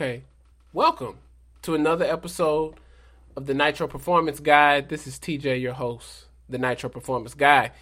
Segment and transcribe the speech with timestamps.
[0.00, 0.22] Okay.
[0.72, 1.18] Welcome
[1.62, 2.74] to another episode
[3.34, 4.88] of the Nitro Performance Guide.
[4.88, 7.72] This is TJ, your host, the Nitro Performance Guy.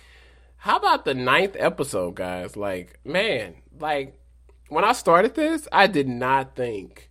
[0.56, 2.56] How about the ninth episode, guys?
[2.56, 4.18] Like, man, like
[4.70, 7.10] when I started this, I did not think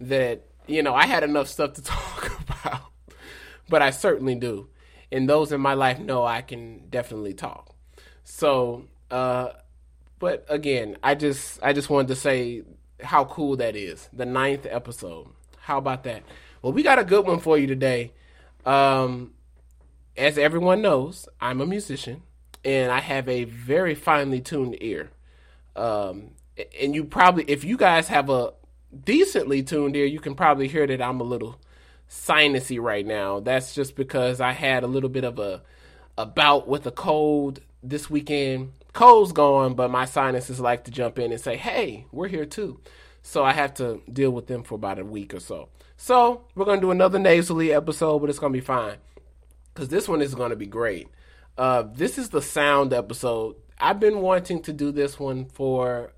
[0.00, 2.90] that, you know, I had enough stuff to talk about,
[3.68, 4.68] but I certainly do.
[5.12, 7.76] And those in my life know I can definitely talk.
[8.24, 9.50] So, uh,
[10.18, 12.64] but again, I just I just wanted to say
[13.02, 14.08] how cool that is.
[14.12, 15.28] The ninth episode.
[15.58, 16.22] How about that?
[16.62, 18.12] Well, we got a good one for you today.
[18.66, 19.32] Um,
[20.16, 22.22] as everyone knows, I'm a musician
[22.64, 25.10] and I have a very finely tuned ear.
[25.76, 26.32] Um,
[26.80, 28.52] and you probably, if you guys have a
[29.04, 31.58] decently tuned ear, you can probably hear that I'm a little
[32.08, 33.40] sinusy right now.
[33.40, 35.62] That's just because I had a little bit of a,
[36.18, 38.72] a bout with a cold this weekend.
[38.92, 42.80] Cold's gone, but my sinuses like to jump in and say, hey, we're here too.
[43.22, 45.68] So I have to deal with them for about a week or so.
[45.96, 48.96] So we're gonna do another nasally episode, but it's gonna be fine
[49.72, 51.08] because this one is gonna be great.
[51.58, 53.56] Uh, this is the sound episode.
[53.78, 56.12] I've been wanting to do this one for,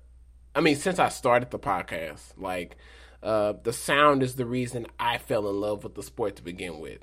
[0.55, 2.33] I mean, since I started the podcast.
[2.37, 2.77] Like,
[3.21, 6.79] uh, the sound is the reason I fell in love with the sport to begin
[6.79, 6.99] with.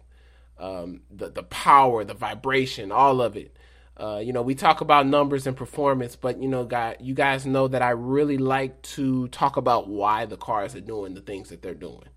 [0.59, 3.57] Um, the the power, the vibration, all of it.
[4.01, 7.45] Uh, you know, we talk about numbers and performance, but you know, guy, you guys
[7.45, 11.51] know that I really like to talk about why the cars are doing the things
[11.51, 12.09] that they're doing.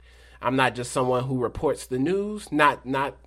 [0.41, 3.17] I'm not just someone who reports the news, not not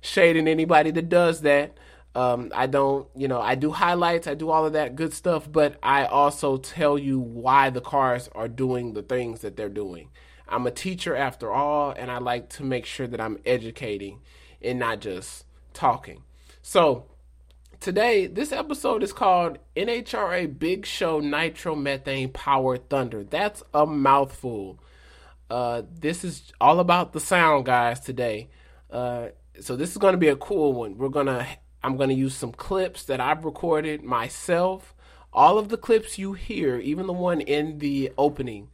[0.00, 1.78] shading anybody that does that.
[2.14, 5.50] Um, I don't, you know, I do highlights, I do all of that good stuff,
[5.50, 10.10] but I also tell you why the cars are doing the things that they're doing.
[10.46, 14.20] I'm a teacher after all, and I like to make sure that I'm educating
[14.60, 16.24] and not just talking.
[16.60, 17.06] So,
[17.82, 23.24] today, this episode is called NHRA Big Show Nitromethane Power Thunder.
[23.24, 24.78] That's a mouthful.
[25.50, 28.50] Uh, this is all about the sound, guys, today.
[28.88, 29.28] Uh,
[29.60, 30.96] so this is going to be a cool one.
[30.96, 31.44] We're gonna,
[31.82, 34.94] I'm gonna use some clips that I've recorded myself.
[35.32, 38.68] All of the clips you hear, even the one in the opening,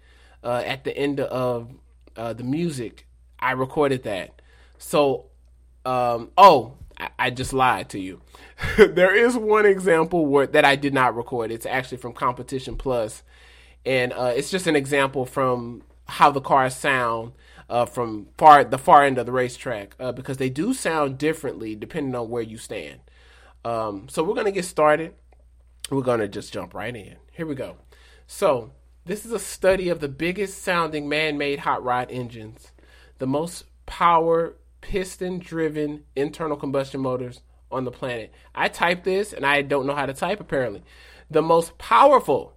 [0.45, 1.73] uh, at the end of
[2.15, 3.07] uh, the music,
[3.39, 4.43] I recorded that.
[4.77, 5.31] So,
[5.87, 6.75] um, oh,
[7.19, 8.21] I, just lied to you.
[8.77, 11.51] there is one example where that I did not record.
[11.51, 13.23] It's actually from Competition Plus,
[13.87, 17.33] and uh, it's just an example from how the cars sound
[17.69, 21.75] uh, from far the far end of the racetrack uh, because they do sound differently
[21.75, 23.01] depending on where you stand.
[23.65, 25.15] Um, so we're gonna get started.
[25.91, 27.17] We're gonna just jump right in.
[27.33, 27.77] Here we go.
[28.27, 28.73] So
[29.05, 32.73] this is a study of the biggest sounding man-made hot rod engines,
[33.19, 38.33] the most power piston-driven internal combustion motors on the planet.
[38.55, 40.83] I typed this and I don't know how to type apparently.
[41.31, 42.55] The most powerful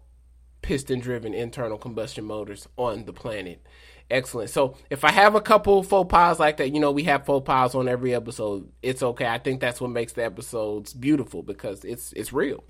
[0.61, 3.65] piston driven internal combustion motors on the planet.
[4.09, 4.49] Excellent.
[4.49, 7.45] So if I have a couple faux pas like that, you know, we have faux
[7.45, 8.69] pas on every episode.
[8.81, 9.25] It's okay.
[9.25, 12.63] I think that's what makes the episodes beautiful because it's it's real.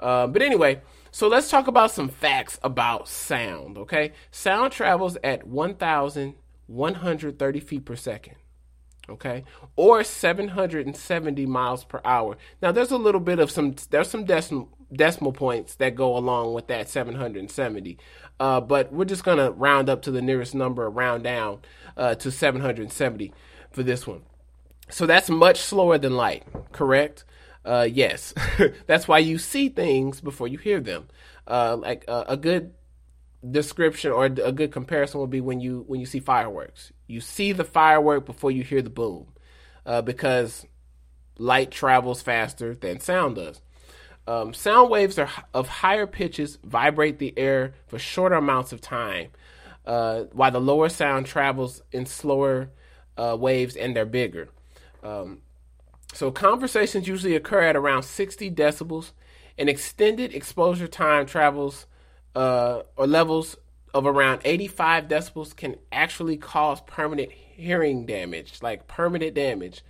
[0.00, 0.80] Uh, but anyway,
[1.12, 3.78] so let's talk about some facts about sound.
[3.78, 8.34] Okay, sound travels at 1,130 feet per second
[9.08, 9.44] okay?
[9.76, 12.36] Or 770 miles per hour.
[12.60, 16.52] Now there's a little bit of some there's some decimal decimal points that go along
[16.52, 17.96] with that 770
[18.38, 21.60] uh, but we're just gonna round up to the nearest number round down
[21.96, 23.32] uh, to 770
[23.70, 24.22] for this one.
[24.90, 27.24] So that's much slower than light correct?
[27.64, 28.34] Uh, yes.
[28.86, 31.08] That's why you see things before you hear them.
[31.46, 32.72] Uh, like uh, a good
[33.48, 36.92] description or a good comparison would be when you when you see fireworks.
[37.06, 39.28] You see the firework before you hear the boom,
[39.84, 40.66] uh, because
[41.38, 43.60] light travels faster than sound does.
[44.26, 49.30] Um, sound waves are of higher pitches vibrate the air for shorter amounts of time,
[49.84, 52.70] uh, while the lower sound travels in slower
[53.16, 54.48] uh, waves and they're bigger.
[55.02, 55.42] Um,
[56.12, 59.12] so conversations usually occur at around 60 decibels.
[59.58, 61.86] An extended exposure time travels
[62.34, 63.56] uh, or levels
[63.94, 69.82] of around 85 decibels can actually cause permanent hearing damage, like permanent damage.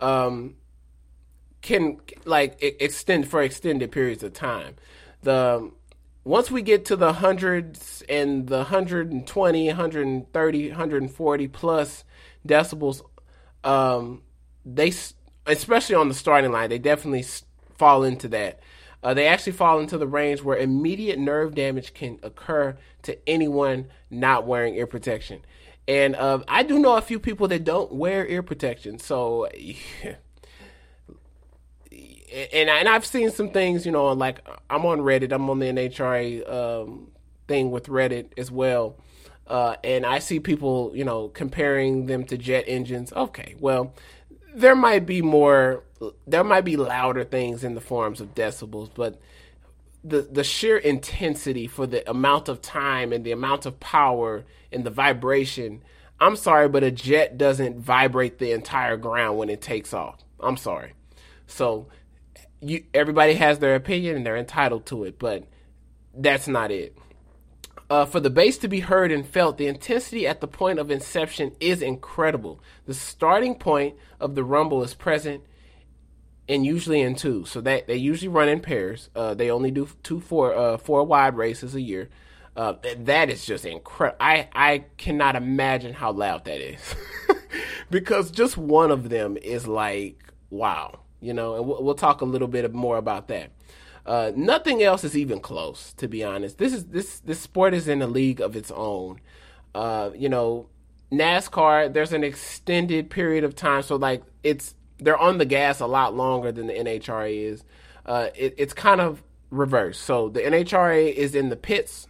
[0.00, 0.56] Um,
[1.60, 4.76] can like extend for extended periods of time.
[5.22, 5.70] The
[6.24, 12.04] once we get to the hundreds and the 120, 130, 140 plus
[12.46, 13.02] decibels,
[13.64, 14.22] um,
[14.64, 14.92] they
[15.46, 17.24] especially on the starting line, they definitely
[17.76, 18.60] fall into that.
[19.02, 23.86] Uh, they actually fall into the range where immediate nerve damage can occur to anyone
[24.10, 25.40] not wearing ear protection.
[25.86, 28.98] And uh, I do know a few people that don't wear ear protection.
[28.98, 29.46] So,
[31.92, 35.66] and, and I've seen some things, you know, like I'm on Reddit, I'm on the
[35.66, 37.08] NHRA um,
[37.46, 38.96] thing with Reddit as well.
[39.46, 43.12] Uh, and I see people, you know, comparing them to jet engines.
[43.14, 43.94] Okay, well,
[44.58, 45.84] there might be more,
[46.26, 49.20] there might be louder things in the forms of decibels, but
[50.04, 54.84] the the sheer intensity for the amount of time and the amount of power and
[54.84, 55.82] the vibration.
[56.20, 60.18] I'm sorry, but a jet doesn't vibrate the entire ground when it takes off.
[60.40, 60.94] I'm sorry.
[61.46, 61.88] So
[62.60, 65.44] you everybody has their opinion and they're entitled to it, but
[66.14, 66.96] that's not it.
[67.90, 70.90] Uh, for the bass to be heard and felt, the intensity at the point of
[70.90, 72.60] inception is incredible.
[72.84, 75.42] The starting point of the rumble is present
[76.48, 77.44] and usually in two.
[77.44, 79.10] So that they usually run in pairs.
[79.14, 82.08] Uh, they only do two four uh, four wide races a year.
[82.56, 84.16] Uh, that is just incredible.
[84.20, 86.94] I I cannot imagine how loud that is,
[87.90, 91.54] because just one of them is like wow, you know.
[91.54, 93.50] And we'll, we'll talk a little bit more about that.
[94.08, 96.56] Uh, nothing else is even close, to be honest.
[96.56, 99.20] This is this this sport is in a league of its own.
[99.74, 100.70] Uh, you know,
[101.12, 101.92] NASCAR.
[101.92, 106.16] There's an extended period of time, so like it's they're on the gas a lot
[106.16, 107.64] longer than the NHRA is.
[108.06, 110.00] Uh, it, it's kind of reversed.
[110.00, 112.08] So the NHRA is in the pits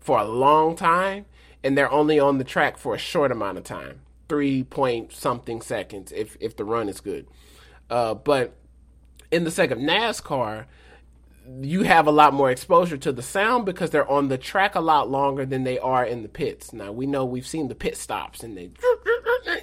[0.00, 1.24] for a long time,
[1.64, 5.62] and they're only on the track for a short amount of time, three point something
[5.62, 7.26] seconds if if the run is good.
[7.88, 8.54] Uh, but
[9.30, 10.66] in the sake of NASCAR,
[11.60, 14.80] you have a lot more exposure to the sound because they're on the track a
[14.80, 16.72] lot longer than they are in the pits.
[16.72, 18.70] Now we know we've seen the pit stops and they,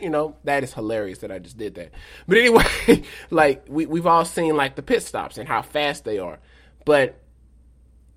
[0.01, 1.91] you know, that is hilarious that I just did that.
[2.27, 6.19] But anyway, like we we've all seen like the pit stops and how fast they
[6.19, 6.39] are,
[6.85, 7.19] but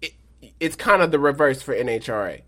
[0.01, 0.15] it,
[0.59, 2.43] it's kind of the reverse for NHRA.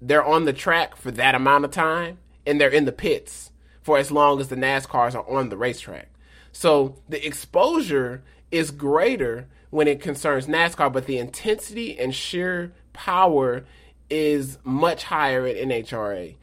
[0.00, 3.50] They're on the track for that amount of time and they're in the pits
[3.82, 6.08] for as long as the NASCARs are on the racetrack.
[6.52, 13.64] So the exposure is greater when it concerns NASCAR, but the intensity and sheer power
[14.08, 16.36] is much higher at NHRA.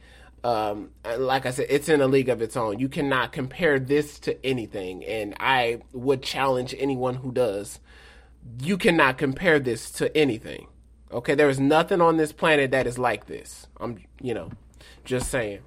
[0.44, 2.78] Um, like I said, it's in a league of its own.
[2.78, 7.80] You cannot compare this to anything, and I would challenge anyone who does.
[8.60, 10.66] You cannot compare this to anything.
[11.10, 13.66] Okay, there is nothing on this planet that is like this.
[13.80, 14.50] I'm, you know,
[15.06, 15.60] just saying.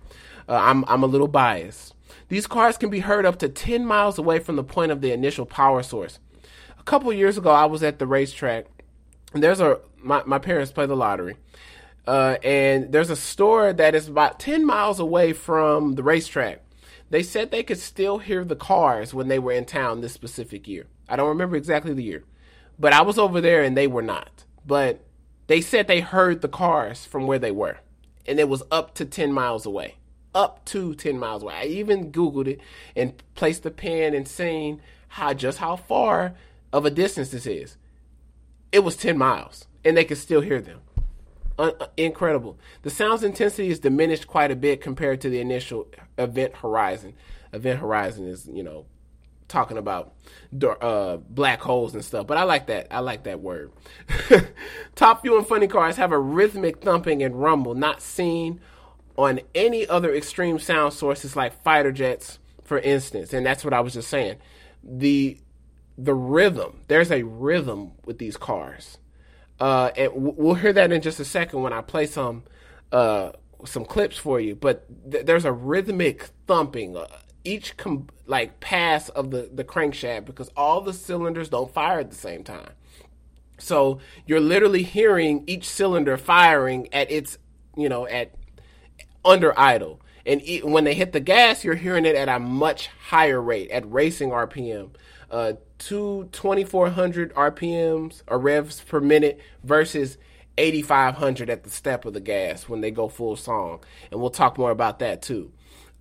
[0.47, 1.95] Uh, I'm I'm a little biased.
[2.27, 5.11] These cars can be heard up to 10 miles away from the point of the
[5.11, 6.19] initial power source
[6.85, 8.65] couple years ago, I was at the racetrack.
[9.33, 11.35] And there's a my, my parents play the lottery,
[12.07, 16.61] uh, and there's a store that is about ten miles away from the racetrack.
[17.09, 20.69] They said they could still hear the cars when they were in town this specific
[20.69, 20.85] year.
[21.09, 22.23] I don't remember exactly the year,
[22.79, 24.45] but I was over there and they were not.
[24.65, 25.03] But
[25.47, 27.79] they said they heard the cars from where they were,
[28.25, 29.95] and it was up to ten miles away.
[30.33, 31.55] Up to ten miles away.
[31.55, 32.61] I even googled it
[32.95, 36.35] and placed the pin and seen how just how far
[36.75, 37.77] of a distance this is.
[38.69, 40.81] It was 10 miles, and they could still hear them.
[41.57, 42.59] Uh, incredible.
[42.81, 47.13] The sound's intensity is diminished quite a bit compared to the initial event horizon.
[47.53, 48.87] Event horizon is, you know,
[49.47, 50.15] talking about
[50.81, 52.87] uh, black holes and stuff, but I like that.
[52.91, 53.71] I like that word.
[54.95, 58.59] Top fuel and funny cars have a rhythmic thumping and rumble not seen
[59.17, 63.31] on any other extreme sound sources like fighter jets, for instance.
[63.31, 64.35] And that's what I was just saying.
[64.83, 65.39] The
[65.97, 66.81] the rhythm.
[66.87, 68.97] There's a rhythm with these cars,
[69.59, 72.43] uh, and we'll hear that in just a second when I play some
[72.91, 73.31] uh,
[73.65, 74.55] some clips for you.
[74.55, 76.97] But th- there's a rhythmic thumping.
[76.97, 77.07] Uh,
[77.43, 82.09] each com- like pass of the the crankshaft because all the cylinders don't fire at
[82.09, 82.71] the same time.
[83.57, 87.37] So you're literally hearing each cylinder firing at its,
[87.77, 88.33] you know, at
[89.23, 90.01] under idle.
[90.25, 93.89] And when they hit the gas, you're hearing it at a much higher rate, at
[93.89, 94.89] racing RPM
[95.29, 100.17] uh, two 2400 RPMs or revs per minute versus
[100.57, 103.83] 8500 at the step of the gas when they go full song.
[104.11, 105.51] And we'll talk more about that too.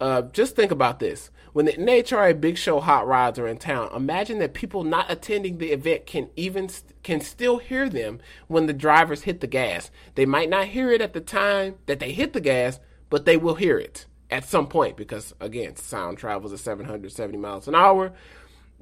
[0.00, 1.30] Uh, just think about this.
[1.52, 5.58] When the NHRA Big Show hot rods are in town, imagine that people not attending
[5.58, 6.68] the event can even
[7.04, 9.90] can still hear them when the drivers hit the gas.
[10.16, 13.36] They might not hear it at the time that they hit the gas, but they
[13.36, 18.12] will hear it at some point because again, sound travels at 770 miles an hour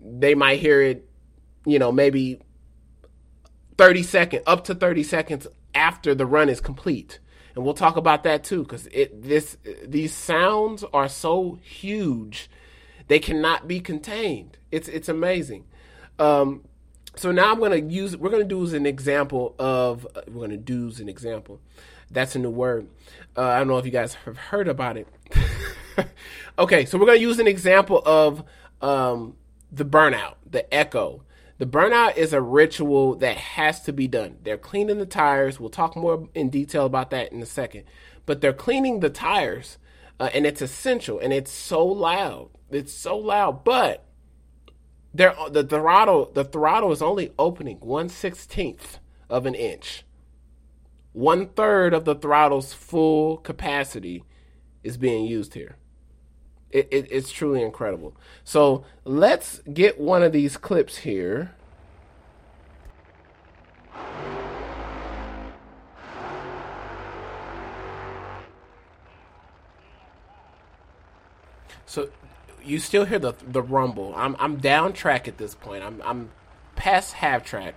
[0.05, 1.09] they might hear it,
[1.65, 2.41] you know, maybe
[3.79, 7.19] 30 seconds, up to 30 seconds after the run is complete.
[7.55, 12.51] And we'll talk about that too, because it this these sounds are so huge,
[13.09, 14.57] they cannot be contained.
[14.71, 15.67] It's it's amazing.
[16.19, 16.65] Um,
[17.15, 20.89] so now I'm gonna use we're gonna do as an example of we're gonna do
[20.89, 21.61] as an example.
[22.11, 22.89] That's a new word.
[23.37, 25.09] Uh, I don't know if you guys have heard about it.
[26.59, 28.45] okay, so we're gonna use an example of
[28.81, 29.37] um,
[29.73, 31.25] the burnout, the echo,
[31.62, 34.38] The burnout is a ritual that has to be done.
[34.43, 35.61] They're cleaning the tires.
[35.61, 37.85] We'll talk more in detail about that in a second.
[38.26, 39.79] But they're cleaning the tires,
[40.19, 41.21] uh, and it's essential.
[41.21, 42.50] And it's so loud.
[42.69, 43.62] It's so loud.
[43.62, 44.05] But
[45.14, 48.99] they're, the throttle the throttle is only opening one sixteenth
[49.31, 50.05] of an inch.
[51.12, 54.25] One third of the throttle's full capacity
[54.83, 55.76] is being used here.
[56.73, 58.14] It, it, it's truly incredible.
[58.45, 61.55] So let's get one of these clips here.
[71.85, 72.09] So
[72.64, 74.14] you still hear the the rumble.
[74.17, 75.85] I'm I'm down track at this point.
[75.85, 76.31] I'm I'm
[76.75, 77.75] past half track,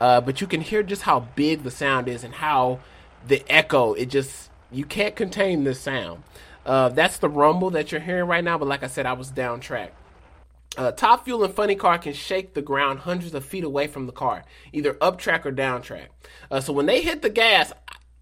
[0.00, 2.78] uh, but you can hear just how big the sound is and how
[3.26, 3.94] the echo.
[3.94, 6.22] It just you can't contain this sound.
[6.68, 8.58] Uh, that's the rumble that you're hearing right now.
[8.58, 9.94] But like I said, I was down track.
[10.76, 14.04] Uh, top fuel and funny car can shake the ground hundreds of feet away from
[14.04, 16.10] the car, either up track or down track.
[16.50, 17.72] Uh, so when they hit the gas,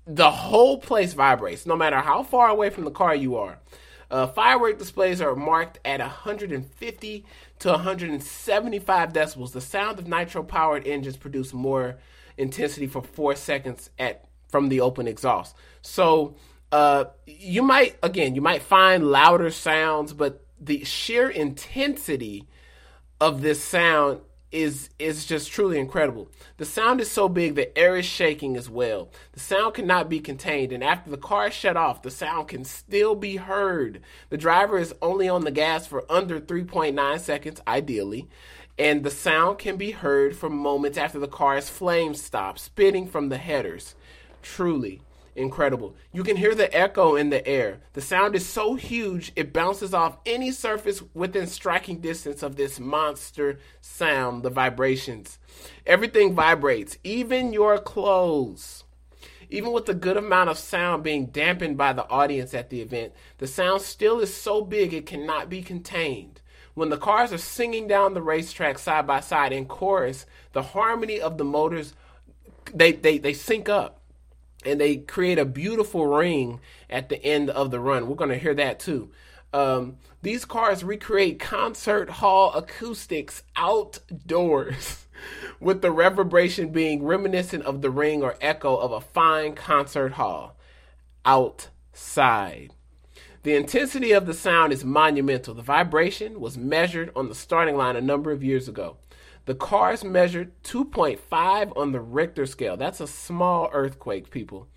[0.06, 3.58] the whole place vibrates, no matter how far away from the car you are.
[4.08, 7.24] Uh, firework displays are marked at 150
[7.58, 9.50] to 175 decibels.
[9.50, 11.96] The sound of nitro powered engines produce more
[12.38, 15.56] intensity for four seconds at from the open exhaust.
[15.82, 16.36] So
[16.76, 22.46] uh, you might again you might find louder sounds, but the sheer intensity
[23.18, 24.20] of this sound
[24.52, 26.30] is is just truly incredible.
[26.58, 29.08] The sound is so big the air is shaking as well.
[29.32, 32.62] The sound cannot be contained, and after the car is shut off, the sound can
[32.66, 34.02] still be heard.
[34.28, 38.28] The driver is only on the gas for under 3.9 seconds, ideally,
[38.78, 43.30] and the sound can be heard for moments after the car's flames stop, spitting from
[43.30, 43.94] the headers.
[44.42, 45.00] Truly
[45.36, 45.96] incredible.
[46.12, 47.80] You can hear the echo in the air.
[47.92, 52.80] The sound is so huge, it bounces off any surface within striking distance of this
[52.80, 55.38] monster sound, the vibrations.
[55.86, 58.84] Everything vibrates, even your clothes.
[59.48, 63.12] Even with a good amount of sound being dampened by the audience at the event,
[63.38, 66.40] the sound still is so big it cannot be contained.
[66.74, 71.20] When the cars are singing down the racetrack side by side in chorus, the harmony
[71.20, 71.94] of the motors
[72.74, 74.00] they, they, they sync up
[74.66, 78.08] and they create a beautiful ring at the end of the run.
[78.08, 79.10] We're going to hear that too.
[79.52, 85.06] Um, these cars recreate concert hall acoustics outdoors,
[85.60, 90.56] with the reverberation being reminiscent of the ring or echo of a fine concert hall
[91.24, 92.74] outside.
[93.44, 95.54] The intensity of the sound is monumental.
[95.54, 98.96] The vibration was measured on the starting line a number of years ago.
[99.46, 102.76] The cars measured 2.5 on the Richter scale.
[102.76, 104.68] That's a small earthquake, people.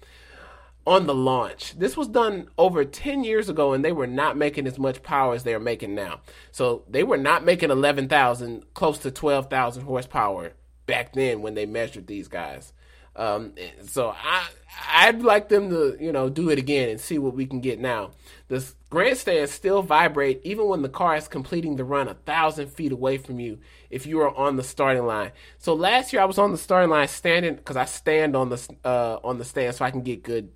[0.86, 1.78] On the launch.
[1.78, 5.34] This was done over 10 years ago, and they were not making as much power
[5.34, 6.22] as they are making now.
[6.52, 10.54] So they were not making 11,000, close to 12,000 horsepower
[10.86, 12.74] back then when they measured these guys.
[13.16, 13.54] Um,
[13.86, 14.48] so I
[14.92, 17.80] I'd like them to you know do it again and see what we can get
[17.80, 18.12] now.
[18.48, 22.92] The grandstands still vibrate even when the car is completing the run a thousand feet
[22.92, 25.32] away from you if you are on the starting line.
[25.58, 28.76] So last year I was on the starting line standing because I stand on the
[28.86, 30.52] uh, on the stand so I can get good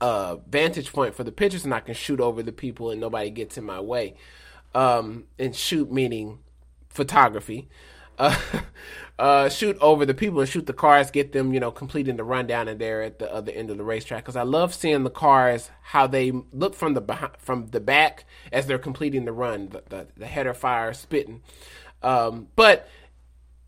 [0.00, 3.30] uh, vantage point for the pitchers and I can shoot over the people and nobody
[3.30, 4.14] gets in my way.
[4.74, 6.40] Um, and shoot meaning
[6.88, 7.68] photography.
[8.18, 8.38] Uh,
[9.18, 12.24] uh, shoot over the people and shoot the cars, get them, you know, completing the
[12.24, 14.24] rundown and there at the other end of the racetrack.
[14.24, 18.24] Because I love seeing the cars how they look from the behind, from the back
[18.50, 21.42] as they're completing the run, the, the, the header fire spitting.
[22.02, 22.88] Um, but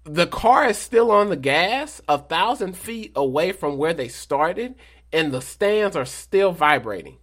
[0.05, 4.75] the car is still on the gas, a thousand feet away from where they started,
[5.13, 7.19] and the stands are still vibrating.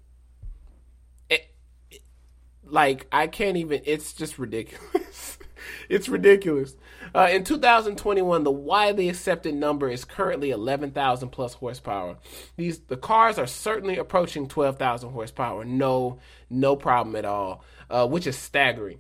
[2.72, 3.82] Like I can't even.
[3.86, 5.38] It's just ridiculous.
[5.90, 6.76] it's ridiculous.
[7.14, 12.16] Uh, in 2021, the widely accepted number is currently 11,000 plus horsepower.
[12.56, 15.66] These the cars are certainly approaching 12,000 horsepower.
[15.66, 19.00] No, no problem at all, uh, which is staggering.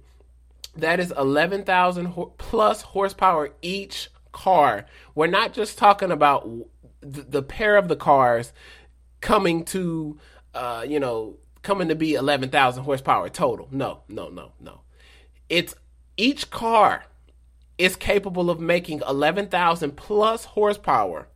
[0.75, 4.85] That is 11,000 ho- plus horsepower each car.
[5.15, 6.49] We're not just talking about
[7.01, 8.53] the, the pair of the cars
[9.19, 10.17] coming to,
[10.53, 13.67] uh, you know, coming to be 11,000 horsepower total.
[13.71, 14.81] No, no, no, no.
[15.49, 15.75] It's
[16.17, 17.05] each car
[17.77, 21.27] is capable of making 11,000 plus horsepower.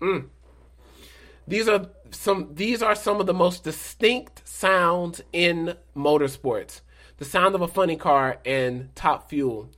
[0.00, 0.28] Mm.
[1.46, 6.80] These are some these are some of the most distinct sounds in motorsports.
[7.20, 9.68] The sound of a funny car and top fuel.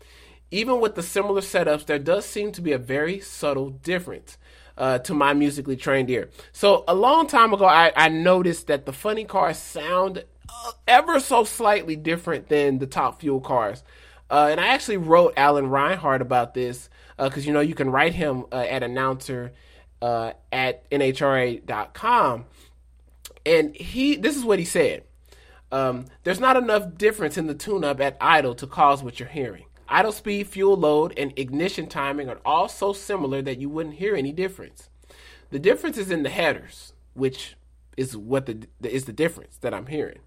[0.53, 4.39] Even with the similar setups, there does seem to be a very subtle difference
[4.79, 6.31] uh, to my musically trained ear.
[6.53, 10.23] So a long time ago, I, I noticed that the funny cars sound
[10.87, 13.83] ever so slightly different than the top fuel cars.
[14.31, 17.91] Uh, and I actually wrote Alan Reinhart about this because uh, you know you can
[17.91, 19.53] write him uh, at announcer
[20.01, 22.45] uh, at nhra.com,
[23.45, 25.03] and he this is what he said.
[25.73, 29.65] Um, there's not enough difference in the tune-up at idle to cause what you're hearing.
[29.89, 34.15] Idle speed, fuel load, and ignition timing are all so similar that you wouldn't hear
[34.15, 34.91] any difference.
[35.51, 37.57] The difference is in the headers, which
[37.97, 40.21] is what the is the difference that I'm hearing.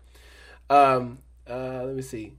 [0.69, 2.33] Um, uh, let me see.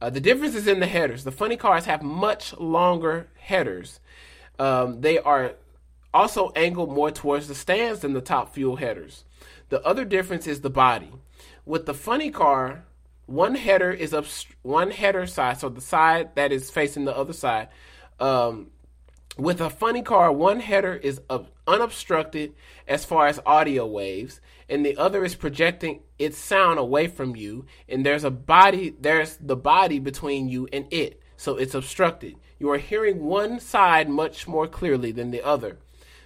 [0.00, 1.24] Uh, the difference is in the headers.
[1.24, 4.00] The funny cars have much longer headers.
[4.58, 5.54] Um, they are
[6.12, 9.24] also angled more towards the stands than the top fuel headers.
[9.68, 11.12] The other difference is the body.
[11.64, 12.84] With the funny car,
[13.26, 14.26] one header is up
[14.62, 17.68] one header side, so the side that is facing the other side.
[18.18, 18.70] Um,
[19.38, 21.20] with a funny car, one header is
[21.66, 22.54] unobstructed
[22.86, 27.64] as far as audio waves, and the other is projecting its sound away from you,
[27.88, 32.34] and there's a body, there's the body between you and it, so it's obstructed.
[32.58, 35.78] You are hearing one side much more clearly than the other.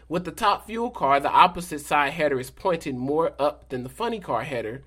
[0.09, 3.89] With the top fuel car, the opposite side header is pointed more up than the
[3.89, 4.83] funny car header,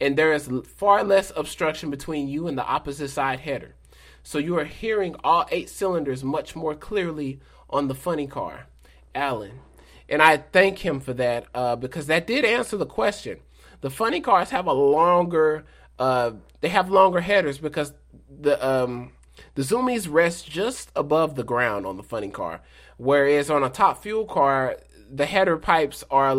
[0.00, 3.74] and there is far less obstruction between you and the opposite side header.
[4.22, 8.66] So you are hearing all eight cylinders much more clearly on the funny car,
[9.14, 9.60] Alan.
[10.08, 13.38] And I thank him for that uh, because that did answer the question.
[13.80, 15.64] The funny cars have a longer,
[15.98, 17.94] uh, they have longer headers because
[18.30, 19.12] the um,
[19.54, 22.60] the zoomies rest just above the ground on the funny car,
[22.96, 24.76] whereas on a top fuel car,
[25.10, 26.36] the header pipes are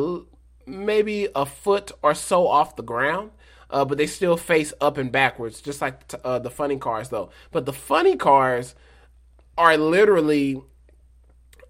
[0.65, 3.31] maybe a foot or so off the ground.
[3.73, 7.09] Uh, but they still face up and backwards, just like t- uh, the funny cars,
[7.09, 7.31] though.
[7.51, 8.75] But the funny cars
[9.57, 10.61] are literally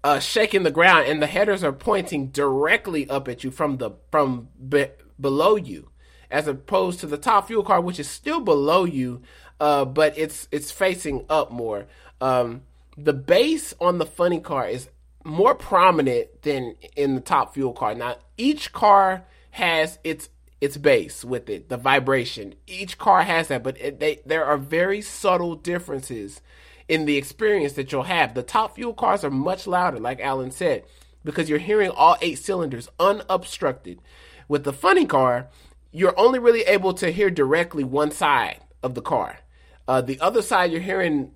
[0.04, 3.92] uh, shaking the ground, and the headers are pointing directly up at you from the
[4.10, 4.88] from be,
[5.18, 5.88] below you,
[6.30, 9.22] as opposed to the top fuel car, which is still below you,
[9.58, 11.86] uh, but it's it's facing up more.
[12.20, 12.64] Um,
[12.98, 14.90] the bass on the funny car is
[15.24, 17.94] more prominent than in the top fuel car.
[17.94, 20.28] Now, each car has its
[20.64, 22.54] its bass with it, the vibration.
[22.66, 26.40] Each car has that, but it, they there are very subtle differences
[26.88, 28.32] in the experience that you'll have.
[28.32, 30.84] The top fuel cars are much louder, like Alan said,
[31.22, 34.00] because you're hearing all eight cylinders unobstructed.
[34.48, 35.48] With the funny car,
[35.92, 39.40] you're only really able to hear directly one side of the car.
[39.86, 41.32] Uh, the other side, you're hearing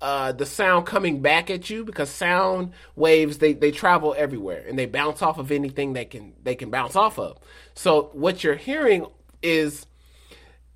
[0.00, 4.78] uh, the sound coming back at you because sound waves they, they travel everywhere and
[4.78, 7.38] they bounce off of anything they can they can bounce off of.
[7.74, 9.06] So what you're hearing
[9.42, 9.86] is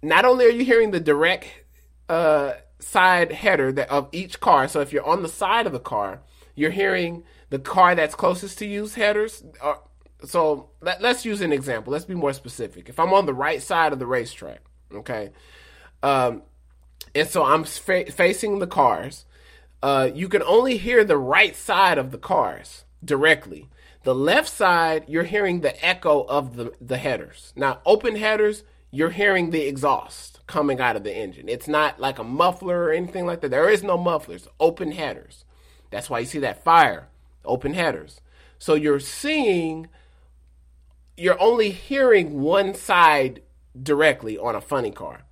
[0.03, 1.47] not only are you hearing the direct
[2.09, 4.69] uh, side header that of each car.
[4.69, 6.21] So if you're on the side of the car,
[6.55, 9.45] you're hearing the car that's closest to you's headers.
[9.61, 9.75] Uh,
[10.25, 11.93] so let, us use an example.
[11.93, 12.89] Let's be more specific.
[12.89, 14.61] If I'm on the right side of the racetrack,
[14.93, 15.31] okay,
[16.03, 16.43] um,
[17.15, 19.25] and so I'm fa- facing the cars,
[19.83, 23.69] uh, you can only hear the right side of the cars directly.
[24.05, 27.53] The left side, you're hearing the echo of the, the headers.
[27.57, 31.49] Now, open headers, you're hearing the exhaust coming out of the engine.
[31.49, 33.51] It's not like a muffler or anything like that.
[33.51, 35.45] There is no mufflers, open headers.
[35.91, 37.09] That's why you see that fire,
[37.45, 38.21] open headers.
[38.59, 39.89] So you're seeing,
[41.17, 43.43] you're only hearing one side
[43.81, 45.25] directly on a funny car.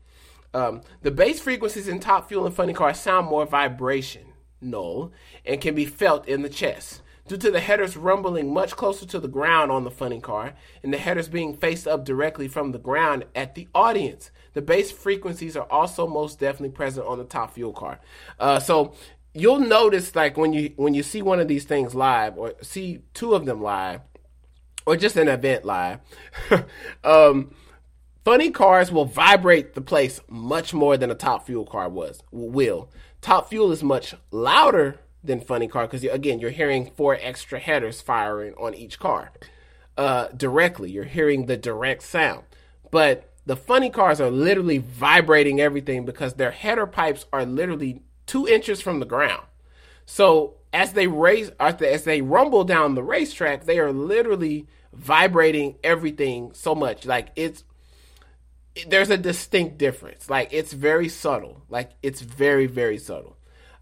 [0.57, 5.13] Um, the bass frequencies in top fuel and funny Car sound more vibration, vibrational
[5.45, 9.21] and can be felt in the chest due to the headers rumbling much closer to
[9.21, 12.79] the ground on the funny car and the headers being faced up directly from the
[12.79, 14.31] ground at the audience.
[14.55, 18.01] The bass frequencies are also most definitely present on the top fuel car.
[18.41, 18.95] Uh, so
[19.35, 23.01] you'll notice like when you when you see one of these things live or see
[23.13, 24.01] two of them live
[24.87, 26.01] or just an event live
[27.05, 27.51] um,
[28.27, 32.91] funny cars will vibrate the place much more than a top fuel car was will.
[33.21, 38.01] Top fuel is much louder than funny car because again you're hearing four extra headers
[38.01, 39.31] firing on each car
[39.97, 40.91] uh, directly.
[40.91, 42.43] You're hearing the direct sound.
[42.91, 48.49] But the funny cars are literally vibrating everything because their header pipes are literally two
[48.49, 49.45] inches from the ground.
[50.05, 56.51] So as they race as they rumble down the racetrack they are literally vibrating everything
[56.55, 57.07] so much.
[57.07, 57.63] Like it's
[58.89, 63.37] there's a distinct difference like it's very subtle like it's very very subtle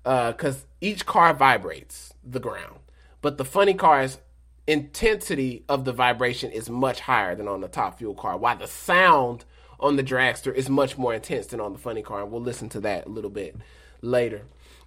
[0.05, 2.79] because uh, each car vibrates the ground,
[3.23, 4.19] but the funny car's
[4.67, 8.37] intensity of the vibration is much higher than on the top fuel car.
[8.37, 9.47] While the sound
[9.81, 12.69] on the dragster is much more intense than on the funny car, and we'll listen
[12.71, 13.57] to that a little bit
[14.03, 14.43] later.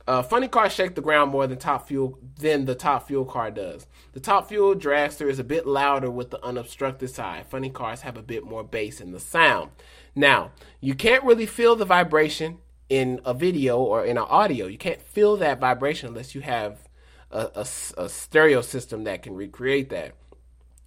[0.08, 3.52] Uh, funny cars shake the ground more than top fuel than the top fuel car
[3.52, 3.86] does.
[4.14, 7.48] The top fuel dragster is a bit louder with the unobstructed side.
[7.48, 9.72] Funny cars have a bit more bass in the sound.
[10.16, 14.68] Now, you can't really feel the vibration in a video or in an audio.
[14.68, 16.88] You can't feel that vibration unless you have
[17.30, 17.68] a, a,
[17.98, 20.14] a stereo system that can recreate that.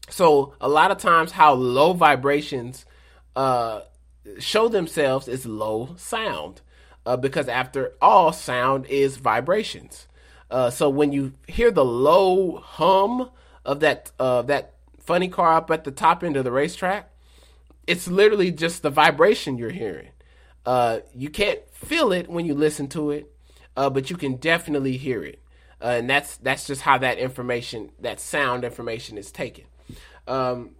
[0.08, 2.86] So a lot of times, how low vibrations
[3.36, 3.82] uh,
[4.38, 6.62] show themselves is low sound,
[7.06, 10.06] uh, because after all, sound is vibrations.
[10.50, 13.30] Uh, so when you hear the low hum
[13.64, 17.10] of that uh, that funny car up at the top end of the racetrack,
[17.86, 20.10] it's literally just the vibration you're hearing.
[20.66, 23.32] Uh, you can't feel it when you listen to it,
[23.76, 25.40] uh, but you can definitely hear it,
[25.80, 29.64] uh, and that's that's just how that information, that sound information, is taken.
[30.26, 30.72] Um,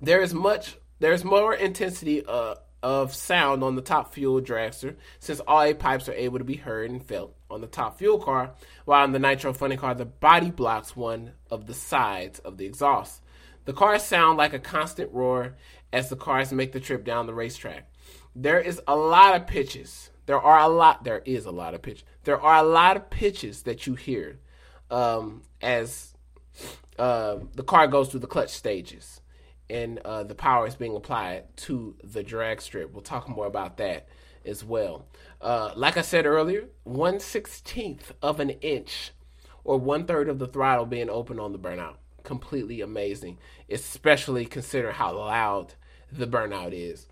[0.00, 5.40] there is much, there's more intensity uh, of sound on the top fuel dragster since
[5.40, 8.54] all eight pipes are able to be heard and felt on the top fuel car,
[8.84, 12.66] while on the nitro funny car, the body blocks one of the sides of the
[12.66, 13.22] exhaust.
[13.64, 15.54] The cars sound like a constant roar
[15.92, 17.88] as the cars make the trip down the racetrack.
[18.34, 20.10] There is a lot of pitches.
[20.26, 21.04] There are a lot.
[21.04, 22.04] There is a lot of pitch.
[22.24, 24.38] There are a lot of pitches that you hear
[24.90, 26.14] um, as
[26.98, 29.21] uh, the car goes through the clutch stages
[29.70, 32.92] and uh, the power is being applied to the drag strip.
[32.92, 34.08] We'll talk more about that
[34.44, 35.06] as well.
[35.40, 39.12] Uh, like I said earlier, one sixteenth of an inch
[39.64, 41.96] or one third of the throttle being open on the burnout.
[42.24, 45.74] Completely amazing, especially considering how loud
[46.10, 47.08] the burnout is.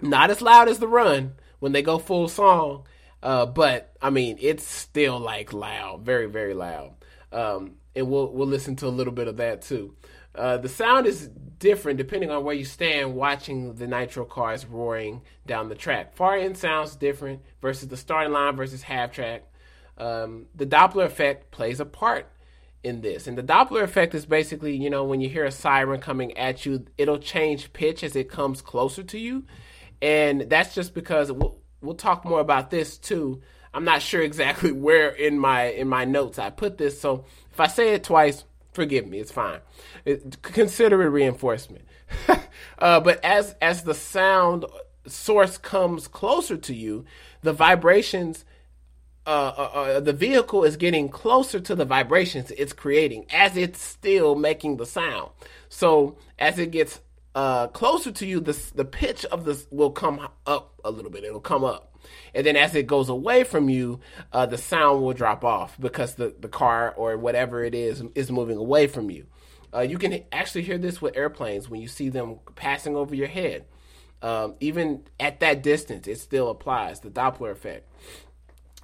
[0.00, 2.84] Not as loud as the run when they go full song,
[3.22, 6.94] uh, but I mean it's still like loud, very very loud.
[7.32, 9.94] Um, and we'll we'll listen to a little bit of that too.
[10.36, 15.22] Uh, the sound is different depending on where you stand watching the nitro cars roaring
[15.46, 16.14] down the track.
[16.14, 19.44] Far end sounds different versus the starting line versus half track.
[19.98, 22.30] Um, the Doppler effect plays a part
[22.82, 23.26] in this.
[23.26, 26.66] And the Doppler effect is basically, you know, when you hear a siren coming at
[26.66, 29.44] you, it'll change pitch as it comes closer to you.
[30.02, 33.40] And that's just because we'll, we'll talk more about this too.
[33.72, 37.60] I'm not sure exactly where in my in my notes I put this, so if
[37.60, 38.44] I say it twice,
[38.76, 39.18] forgive me.
[39.18, 39.60] It's fine.
[40.04, 41.84] It, consider it reinforcement.
[42.78, 44.64] uh, but as as the sound
[45.06, 47.04] source comes closer to you,
[47.42, 48.44] the vibrations.
[49.26, 53.82] Uh, uh, uh, the vehicle is getting closer to the vibrations it's creating as it's
[53.82, 55.32] still making the sound.
[55.68, 57.00] So as it gets
[57.34, 61.24] uh, closer to you, the the pitch of this will come up a little bit.
[61.24, 61.95] It'll come up
[62.34, 64.00] and then as it goes away from you,
[64.32, 68.30] uh, the sound will drop off because the, the car or whatever it is is
[68.30, 69.26] moving away from you.
[69.74, 73.26] Uh, you can actually hear this with airplanes when you see them passing over your
[73.26, 73.64] head.
[74.22, 77.88] Um, even at that distance, it still applies the Doppler effect.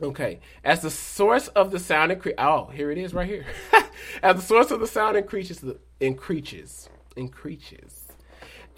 [0.01, 3.47] Okay, as the source of the sound increases, oh, here it is right here.
[4.23, 5.65] as the source of the sound increases,
[6.01, 8.02] increases, increases.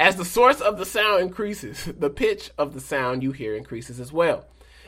[0.00, 4.00] As the source of the sound increases, the pitch of the sound you hear increases
[4.00, 4.46] as well.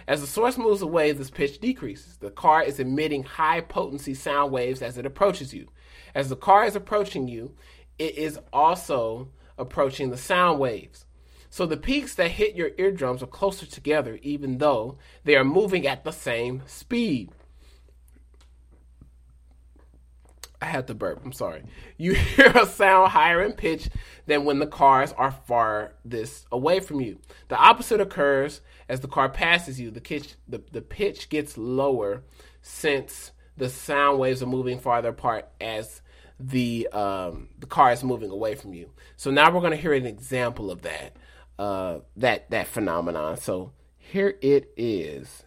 [0.09, 2.17] As the source moves away, this pitch decreases.
[2.17, 5.69] The car is emitting high potency sound waves as it approaches you.
[6.15, 7.55] As the car is approaching you,
[7.99, 11.07] it is also approaching the sound waves.
[11.51, 15.87] So the peaks that hit your eardrums are closer together, even though they are moving
[15.87, 17.31] at the same speed.
[20.61, 21.21] I had to burp.
[21.25, 21.63] I'm sorry.
[21.97, 23.89] You hear a sound higher in pitch
[24.27, 27.19] than when the cars are farthest away from you.
[27.49, 29.91] The opposite occurs as the car passes you.
[29.91, 32.23] The pitch, the, the pitch gets lower
[32.63, 36.03] since the sound waves are moving farther apart as
[36.39, 38.91] the um, the car is moving away from you.
[39.17, 41.17] So now we're going to hear an example of that
[41.59, 43.39] uh, that that phenomenon.
[43.39, 45.45] So here it is.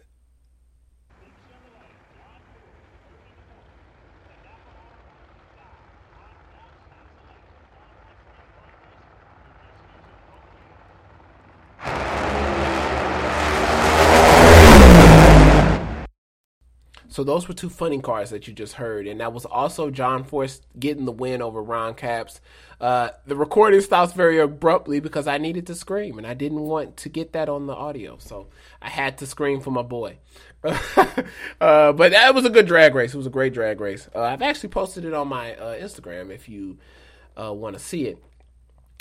[17.10, 20.22] So those were two funny cars that you just heard, and that was also John
[20.22, 22.40] Force getting the win over Ron Capps.
[22.80, 26.96] Uh, the recording stops very abruptly because I needed to scream, and I didn't want
[26.98, 28.46] to get that on the audio, so
[28.80, 30.18] I had to scream for my boy.
[30.64, 33.12] uh, but that was a good drag race.
[33.12, 34.08] It was a great drag race.
[34.14, 36.78] Uh, I've actually posted it on my uh, Instagram if you
[37.36, 38.22] uh, want to see it.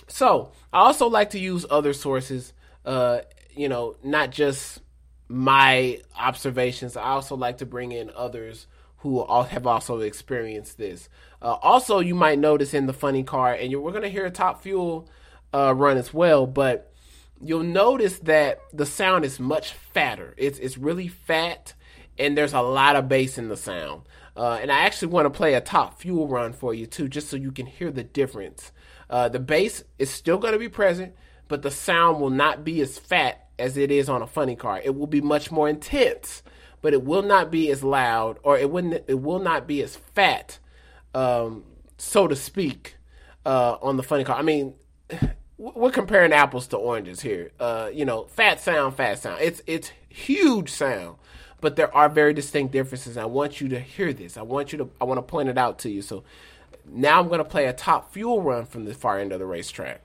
[0.08, 2.54] So I also like to use other sources.
[2.84, 3.20] Uh,
[3.56, 4.80] you know, not just
[5.30, 6.98] my observations.
[6.98, 11.08] I also like to bring in others who have also experienced this.
[11.42, 14.32] Uh, also, you might notice in the funny car, and we're going to hear a
[14.32, 15.08] top fuel
[15.54, 16.92] uh, run as well, but
[17.42, 20.34] you'll notice that the sound is much fatter.
[20.38, 21.74] It's it's really fat,
[22.18, 24.02] and there's a lot of bass in the sound.
[24.36, 27.30] Uh, and I actually want to play a top fuel run for you too, just
[27.30, 28.72] so you can hear the difference.
[29.10, 31.14] Uh, the bass is still going to be present,
[31.48, 34.82] but the sound will not be as fat as it is on a funny car.
[34.84, 36.44] It will be much more intense,
[36.82, 39.96] but it will not be as loud or it wouldn't it will not be as
[39.96, 40.60] fat,
[41.14, 41.64] um,
[41.98, 42.96] so to speak,
[43.46, 44.38] uh, on the funny car.
[44.38, 44.74] I mean,
[45.58, 47.52] we're comparing apples to oranges here.
[47.60, 49.42] Uh, you know, fat sound, fat sound.
[49.42, 51.18] It's it's huge sound,
[51.62, 53.18] but there are very distinct differences.
[53.18, 54.38] I want you to hear this.
[54.38, 54.90] I want you to.
[55.00, 56.02] I want to point it out to you.
[56.02, 56.24] So
[56.86, 59.46] now I'm going to play a top fuel run from the far end of the
[59.46, 60.02] racetrack.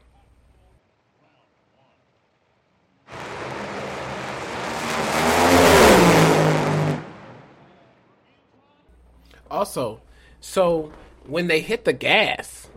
[9.55, 10.01] Also,
[10.41, 10.93] so
[11.27, 12.69] when they hit the gas,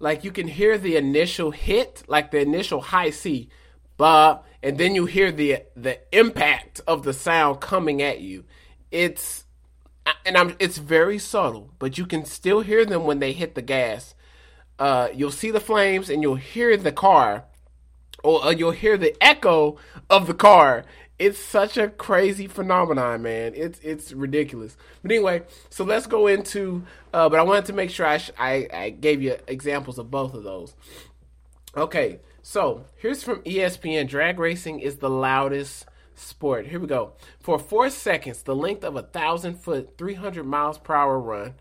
[0.00, 3.48] like you can hear the initial hit, like the initial high C,
[3.96, 8.42] bah, and then you hear the the impact of the sound coming at you.
[8.90, 9.44] It's
[10.24, 13.62] and I'm it's very subtle, but you can still hear them when they hit the
[13.62, 14.16] gas.
[14.80, 17.44] Uh, you'll see the flames and you'll hear the car,
[18.24, 19.78] or uh, you'll hear the echo
[20.10, 20.84] of the car.
[21.18, 23.52] It's such a crazy phenomenon, man.
[23.54, 24.76] It's it's ridiculous.
[25.02, 26.84] But anyway, so let's go into.
[27.12, 30.10] Uh, but I wanted to make sure I, sh- I I gave you examples of
[30.10, 30.74] both of those.
[31.74, 34.08] Okay, so here's from ESPN.
[34.08, 36.66] Drag racing is the loudest sport.
[36.66, 37.12] Here we go.
[37.40, 41.54] For four seconds, the length of a thousand foot, 300 miles per hour run,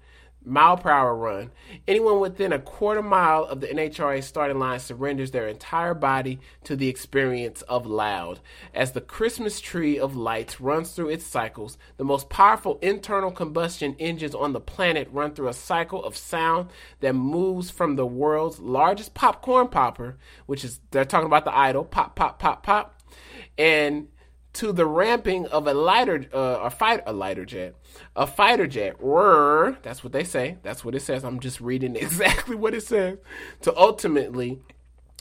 [0.45, 1.51] mile per hour run,
[1.87, 6.75] anyone within a quarter mile of the NHRA starting line surrenders their entire body to
[6.75, 8.39] the experience of loud.
[8.73, 13.95] As the Christmas tree of lights runs through its cycles, the most powerful internal combustion
[13.99, 18.59] engines on the planet run through a cycle of sound that moves from the world's
[18.59, 22.99] largest popcorn popper, which is, they're talking about the idle, pop, pop, pop, pop,
[23.57, 24.07] and
[24.55, 27.75] to the ramping of a lighter, uh, a fight, a lighter jet,
[28.15, 28.97] a fighter jet.
[28.99, 30.57] Rrr, that's what they say.
[30.63, 31.23] That's what it says.
[31.23, 33.17] I'm just reading exactly what it says.
[33.61, 34.59] To ultimately,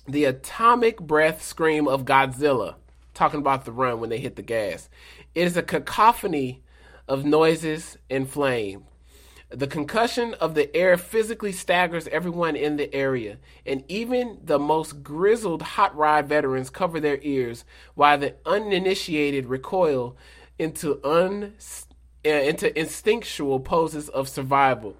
[0.06, 2.76] the atomic breath scream of Godzilla,
[3.12, 4.88] talking about the run when they hit the gas.
[5.34, 6.62] It is a cacophony
[7.08, 8.84] of noises and flame.
[9.54, 15.04] The concussion of the air physically staggers everyone in the area, and even the most
[15.04, 17.64] grizzled hot rod veterans cover their ears
[17.94, 20.16] while the uninitiated recoil
[20.58, 21.54] into un
[22.26, 24.96] uh, into instinctual poses of survival.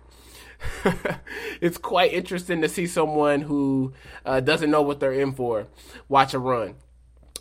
[1.60, 3.92] it's quite interesting to see someone who
[4.24, 5.66] uh, doesn't know what they're in for
[6.08, 6.76] watch a run.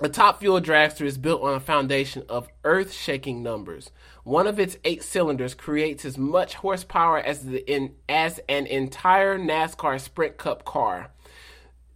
[0.02, 3.92] A top fuel dragster is built on a foundation of earth shaking numbers.
[4.24, 9.38] One of its eight cylinders creates as much horsepower as, the, in, as an entire
[9.38, 11.12] NASCAR Sprint Cup car.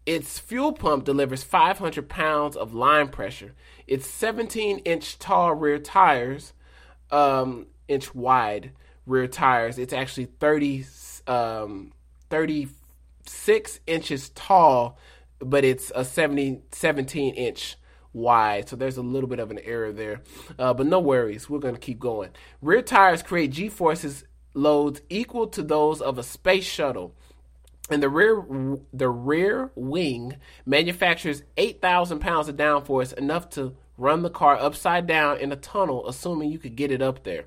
[0.05, 3.53] Its fuel pump delivers 500 pounds of line pressure.
[3.87, 6.53] Its 17 inch tall rear tires,
[7.11, 8.71] um, inch wide
[9.05, 10.85] rear tires, it's actually 30,
[11.27, 11.93] um,
[12.29, 14.97] 36 inches tall,
[15.39, 17.77] but it's a 70, 17 inch
[18.17, 18.67] wide.
[18.67, 20.21] So there's a little bit of an error there.
[20.57, 21.49] Uh, but no worries.
[21.49, 22.31] We're going to keep going.
[22.61, 27.15] Rear tires create G forces loads equal to those of a space shuttle.
[27.89, 28.43] And the rear
[28.91, 35.37] the rear wing manufactures 8,000 pounds of downforce, enough to run the car upside down
[35.37, 37.45] in a tunnel, assuming you could get it up there.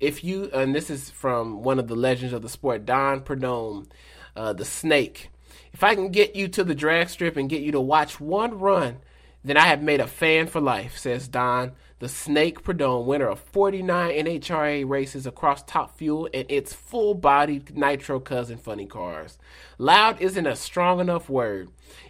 [0.00, 3.88] If you, and this is from one of the legends of the sport, Don Prudhomme,
[4.36, 5.30] uh, the snake.
[5.72, 8.58] If I can get you to the drag strip and get you to watch one
[8.58, 8.98] run
[9.44, 13.40] then I have made a fan for life, says Don, the Snake Prudhomme, winner of
[13.40, 19.38] 49 NHRA races across Top Fuel and its full bodied Nitro Cousin funny cars.
[19.78, 21.68] Loud isn't a strong enough word.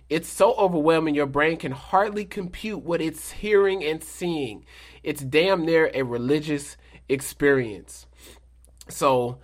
[0.08, 4.64] It's so overwhelming your brain can hardly compute what it's hearing and seeing.
[5.02, 6.76] It's damn near a religious
[7.08, 8.06] experience.
[8.88, 9.38] So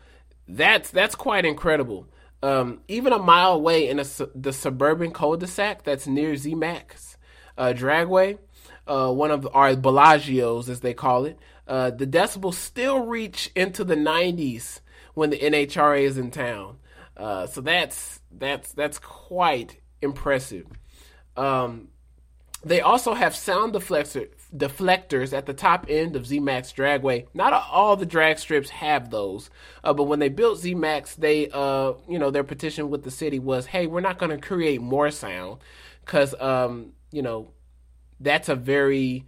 [0.47, 2.07] that's that's quite incredible.
[2.43, 7.17] Um, even a mile away in a, the suburban cul-de-sac that's near ZMAX,
[7.57, 8.39] uh, Dragway,
[8.87, 13.85] uh, one of our Bellagios, as they call it, uh, the decibels still reach into
[13.85, 14.81] the 90s
[15.15, 16.79] when the NHRA is in town.
[17.17, 20.67] Uh, so that's that's that's quite impressive.
[21.37, 21.89] Um,
[22.65, 27.27] they also have sound deflector, deflectors at the top end of ZMAX Dragway.
[27.33, 29.51] Not all the drag strips have those,
[29.83, 33.39] uh, but when they built ZMAX, they, uh, you know, their petition with the city
[33.39, 35.61] was, "Hey, we're not going to create more sound
[36.05, 37.53] because um, you know,
[38.19, 39.27] that's a very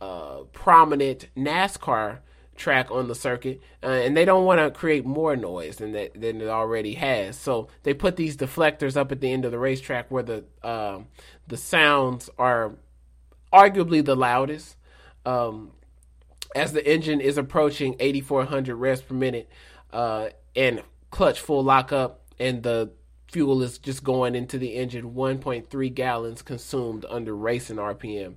[0.00, 2.18] uh, prominent NASCAR
[2.56, 6.20] track on the circuit, uh, and they don't want to create more noise than that
[6.20, 7.36] than it already has.
[7.36, 11.06] So they put these deflectors up at the end of the racetrack where the um,
[11.46, 12.76] the sounds are
[13.52, 14.76] arguably the loudest.
[15.24, 15.72] Um,
[16.54, 19.48] as the engine is approaching 8,400 revs per minute
[19.92, 22.90] uh, and clutch full lockup, and the
[23.32, 28.34] fuel is just going into the engine 1.3 gallons consumed under racing rpm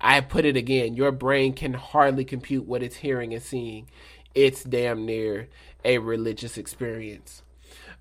[0.00, 3.88] i put it again your brain can hardly compute what it's hearing and seeing.
[4.34, 5.48] It's damn near
[5.84, 7.42] a religious experience.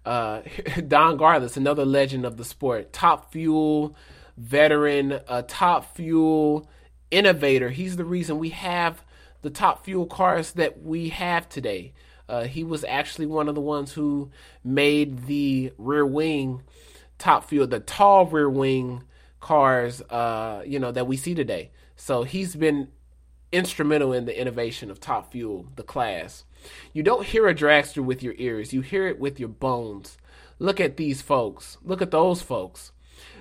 [0.06, 0.42] Uh,
[0.88, 3.96] don garlits another legend of the sport top fuel
[4.38, 6.70] veteran a top fuel
[7.12, 7.70] innovator.
[7.70, 9.04] He's the reason we have
[9.42, 11.94] the top fuel cars that we have today
[12.30, 14.30] uh, he was actually one of the ones who
[14.64, 16.64] made the rear wing
[17.18, 19.04] top fuel, the tall rear wing
[19.40, 21.72] cars, uh, you know, that we see today.
[21.96, 22.90] So he's been
[23.52, 26.44] instrumental in the innovation of top fuel, the class.
[26.94, 30.18] You don't hear a dragster with your ears, you hear it with your bones.
[30.60, 31.78] Look at these folks.
[31.84, 32.92] Look at those folks.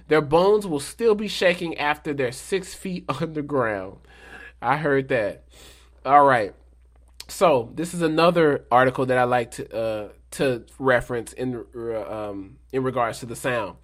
[0.08, 3.98] Their bones will still be shaking after they're six feet underground.
[4.60, 5.44] I heard that.
[6.04, 6.54] All right.
[7.28, 11.64] So this is another article that I like to uh, to reference in
[12.08, 13.76] um, in regards to the sound.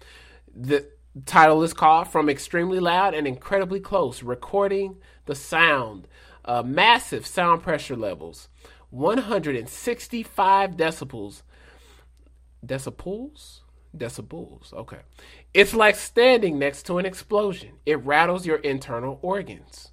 [0.55, 0.87] The
[1.25, 6.07] title is called "From Extremely Loud and Incredibly Close: Recording the Sound."
[6.45, 8.49] Uh, massive sound pressure levels,
[8.89, 11.41] 165 decibels.
[12.65, 13.61] Decibels?
[13.95, 14.73] Decibels.
[14.73, 14.99] Okay.
[15.53, 17.77] It's like standing next to an explosion.
[17.85, 19.91] It rattles your internal organs.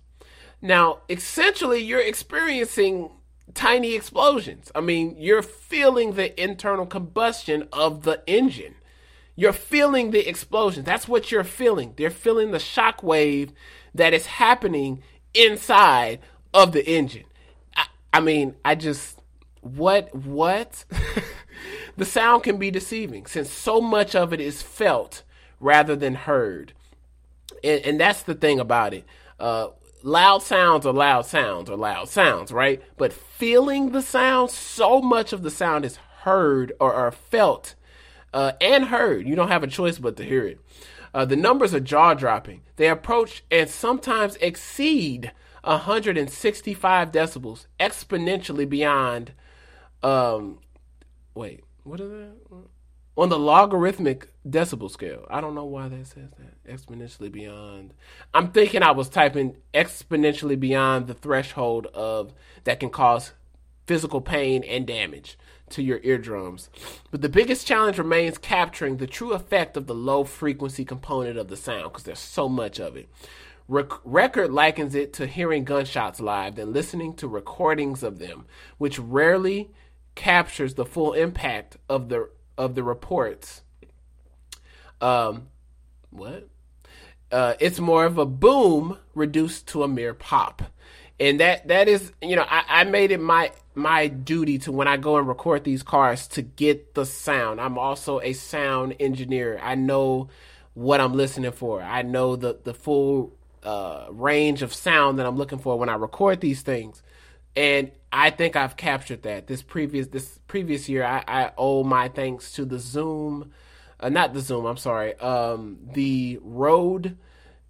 [0.61, 3.11] Now, essentially, you're experiencing
[3.55, 4.71] tiny explosions.
[4.75, 8.75] I mean, you're feeling the internal combustion of the engine.
[9.37, 10.85] You're feeling the explosion.
[10.85, 11.95] That's what you're feeling.
[11.97, 13.53] They're feeling the shock wave
[13.95, 15.03] that is happening
[15.35, 16.21] inside
[16.53, 17.25] of the engine.
[17.77, 19.19] I, I mean, I just
[19.63, 20.85] what what
[21.97, 25.23] the sound can be deceiving since so much of it is felt
[25.59, 26.73] rather than heard.
[27.63, 29.05] And, and that's the thing about it.
[29.39, 29.69] Uh,
[30.03, 32.83] loud sounds are loud sounds are loud sounds, right?
[32.97, 37.75] But feeling the sound, so much of the sound is heard or, felt
[38.33, 39.27] uh, and heard.
[39.27, 40.61] You don't have a choice but to hear it.
[41.13, 42.63] Uh, the numbers are jaw dropping.
[42.77, 45.33] They approach and sometimes exceed
[45.63, 49.33] 165 decibels, exponentially beyond.
[50.03, 50.61] Um,
[51.35, 52.35] wait, what is that?
[53.21, 55.27] On the logarithmic decibel scale.
[55.29, 56.65] I don't know why that says that.
[56.67, 57.93] Exponentially beyond.
[58.33, 62.33] I'm thinking I was typing exponentially beyond the threshold of
[62.65, 63.33] that can cause
[63.87, 65.37] physical pain and damage
[65.69, 66.71] to your eardrums.
[67.11, 71.49] But the biggest challenge remains capturing the true effect of the low frequency component of
[71.49, 73.11] the sound because there's so much of it.
[73.69, 78.47] Rec- Record likens it to hearing gunshots live than listening to recordings of them,
[78.79, 79.71] which rarely
[80.15, 82.31] captures the full impact of the
[82.61, 83.63] of the reports.
[85.01, 85.49] Um,
[86.11, 86.49] what?
[87.33, 90.63] Uh, it's more of a boom reduced to a mere pop,
[91.19, 94.89] and that that is you know I, I made it my my duty to when
[94.89, 97.61] I go and record these cars to get the sound.
[97.61, 99.59] I'm also a sound engineer.
[99.63, 100.29] I know
[100.75, 101.81] what I'm listening for.
[101.81, 105.95] I know the the full uh, range of sound that I'm looking for when I
[105.95, 107.03] record these things
[107.57, 109.47] and I think I've captured that.
[109.47, 113.53] This previous this previous year, I, I owe my thanks to the Zoom,
[113.99, 114.67] uh, not the Zoom.
[114.67, 117.19] I'm sorry, um, the Rode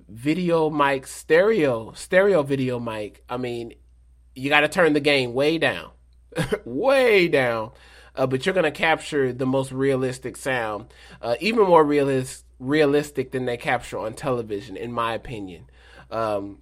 [0.08, 3.22] video mic stereo stereo video mic.
[3.28, 3.74] I mean,
[4.34, 5.90] you got to turn the gain way down,
[6.64, 7.72] way down.
[8.16, 13.44] Uh, but you're gonna capture the most realistic sound, uh, even more realist, realistic than
[13.44, 15.64] they capture on television, in my opinion.
[16.10, 16.58] Um,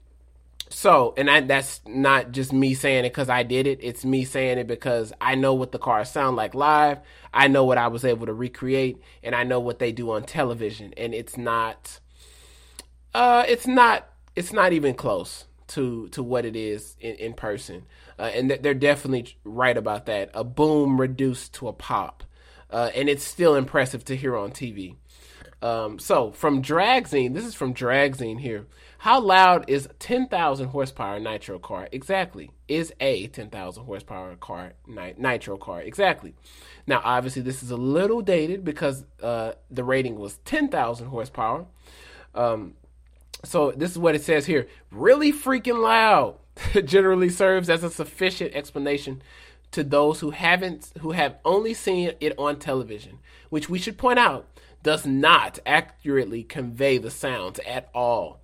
[0.71, 3.79] so, and I, that's not just me saying it because I did it.
[3.83, 7.01] It's me saying it because I know what the cars sound like live.
[7.33, 10.25] I know what I was able to recreate, and I know what they do on
[10.25, 10.93] television.
[10.97, 12.01] And it's not,
[13.15, 17.85] uh, it's not, it's not even close to to what it is in, in person.
[18.19, 20.31] Uh, and they're definitely right about that.
[20.35, 22.25] A boom reduced to a pop,
[22.71, 24.97] uh, and it's still impressive to hear on TV.
[25.61, 28.67] Um, so from Dragzine, this is from Dragzine here.
[29.03, 31.89] How loud is 10,000 horsepower nitro car?
[31.93, 32.51] Exactly.
[32.67, 35.81] Is a 10,000 horsepower car nitro car?
[35.83, 36.35] Exactly.
[36.85, 41.67] Now, obviously, this is a little dated because uh, the rating was 10,000 horsepower.
[42.35, 42.75] Um,
[43.45, 44.67] so this is what it says here.
[44.91, 46.35] Really freaking loud
[46.85, 49.23] generally serves as a sufficient explanation
[49.71, 54.19] to those who haven't who have only seen it on television, which we should point
[54.19, 54.49] out
[54.83, 58.41] does not accurately convey the sounds at all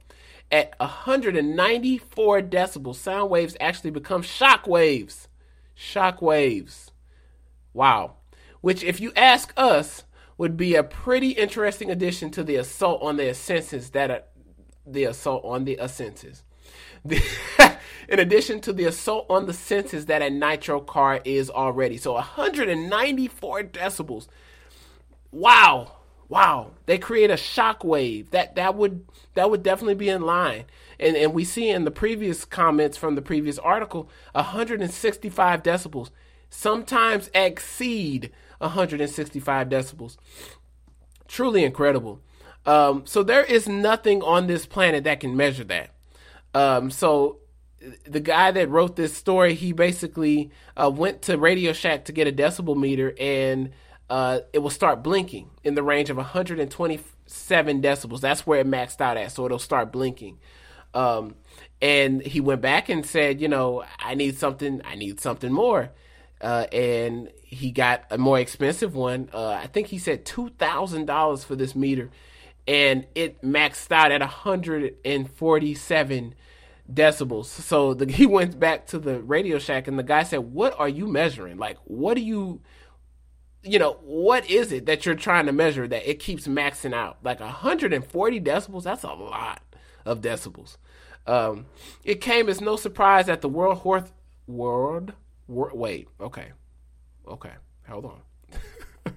[0.54, 5.26] at 194 decibels, sound waves actually become shock waves.
[5.74, 6.92] Shock waves.
[7.72, 8.18] Wow.
[8.60, 10.04] Which, if you ask us,
[10.38, 14.22] would be a pretty interesting addition to the assault on the senses that are
[14.86, 16.44] the assault on the uh, senses.
[18.08, 21.96] in addition to the assault on the senses that a nitro car is already.
[21.96, 24.28] So 194 decibels.
[25.32, 25.96] Wow.
[26.28, 28.30] Wow, they create a shock wave.
[28.30, 30.64] That that would that would definitely be in line.
[30.98, 36.10] And and we see in the previous comments from the previous article, 165 decibels
[36.54, 40.16] sometimes exceed 165 decibels.
[41.26, 42.20] Truly incredible.
[42.64, 45.90] Um, so there is nothing on this planet that can measure that.
[46.54, 47.38] Um, so
[48.06, 52.28] the guy that wrote this story, he basically uh, went to Radio Shack to get
[52.28, 53.70] a decibel meter, and
[54.14, 58.20] uh, it will start blinking in the range of 127 decibels.
[58.20, 60.38] That's where it maxed out at, so it'll start blinking.
[60.94, 61.34] Um,
[61.82, 64.82] and he went back and said, you know, I need something.
[64.84, 65.90] I need something more.
[66.40, 69.30] Uh, and he got a more expensive one.
[69.34, 72.10] Uh, I think he said two thousand dollars for this meter,
[72.68, 76.34] and it maxed out at 147
[76.92, 77.46] decibels.
[77.46, 80.88] So the, he went back to the Radio Shack, and the guy said, "What are
[80.88, 81.56] you measuring?
[81.56, 82.60] Like, what do you?"
[83.64, 87.18] You know, what is it that you're trying to measure that it keeps maxing out?
[87.22, 89.62] Like 140 decibels, that's a lot
[90.04, 90.76] of decibels.
[91.26, 91.66] Um,
[92.04, 94.12] it came as no surprise that the World Horth
[94.46, 95.14] World
[95.48, 96.52] wait, okay,
[97.26, 97.52] okay,
[97.88, 98.20] hold on.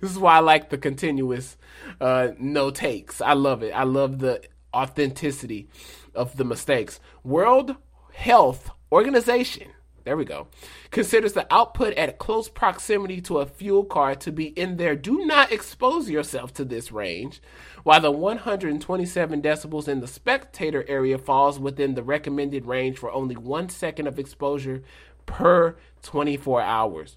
[0.00, 1.56] this is why I like the continuous
[2.00, 3.20] uh, no takes.
[3.20, 3.72] I love it.
[3.72, 4.42] I love the
[4.74, 5.68] authenticity
[6.14, 7.00] of the mistakes.
[7.22, 7.76] World
[8.12, 9.68] Health Organization,
[10.04, 10.48] there we go,
[10.90, 14.94] considers the output at close proximity to a fuel car to be in there.
[14.94, 17.40] Do not expose yourself to this range,
[17.82, 23.34] while the 127 decibels in the spectator area falls within the recommended range for only
[23.36, 24.82] one second of exposure
[25.24, 27.16] per 24 hours.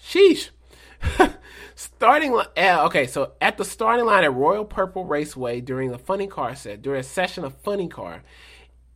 [0.00, 0.50] Sheesh.
[1.76, 6.26] starting uh, okay, so at the starting line at Royal Purple Raceway during the Funny
[6.26, 8.24] Car set, during a session of Funny Car,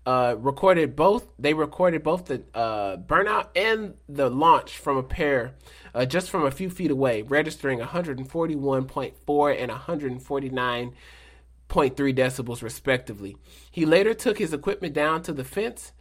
[0.07, 1.29] uh, recorded both.
[1.39, 5.55] They recorded both the uh, burnout and the launch from a pair,
[5.95, 10.93] uh, just from a few feet away, registering 141.4 and 149.3
[11.69, 13.37] decibels respectively.
[13.71, 15.93] He later took his equipment down to the fence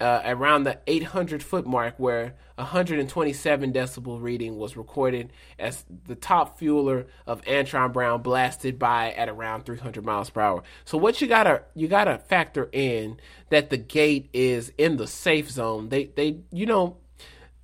[0.00, 6.58] uh, around the 800 foot mark, where 127 decibel reading was recorded as the top
[6.58, 10.62] fueler of Antron Brown blasted by at around 300 miles per hour.
[10.84, 13.18] So what you gotta you gotta factor in
[13.50, 15.88] that the gate is in the safe zone.
[15.88, 16.98] They they you know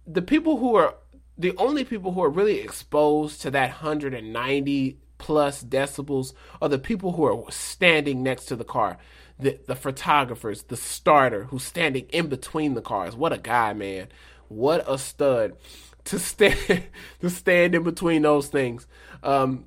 [0.06, 0.94] the people who are
[1.38, 7.12] the only people who are really exposed to that 190 plus decibels are the people
[7.12, 8.98] who are standing next to the car
[9.40, 13.16] the the photographers, the starter who's standing in between the cars.
[13.16, 14.08] What a guy, man!
[14.48, 15.56] What a stud
[16.04, 16.84] to stand
[17.20, 18.86] to stand in between those things.
[19.22, 19.66] Um,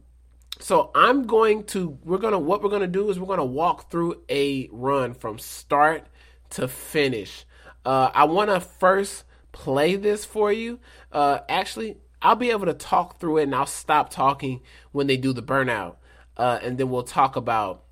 [0.59, 4.21] so I'm going to we're gonna what we're gonna do is we're gonna walk through
[4.29, 6.07] a run from start
[6.51, 7.45] to finish.
[7.85, 10.79] Uh, I want to first play this for you.
[11.11, 14.61] Uh, actually, I'll be able to talk through it and I'll stop talking
[14.91, 15.95] when they do the burnout,
[16.37, 17.82] uh, and then we'll talk about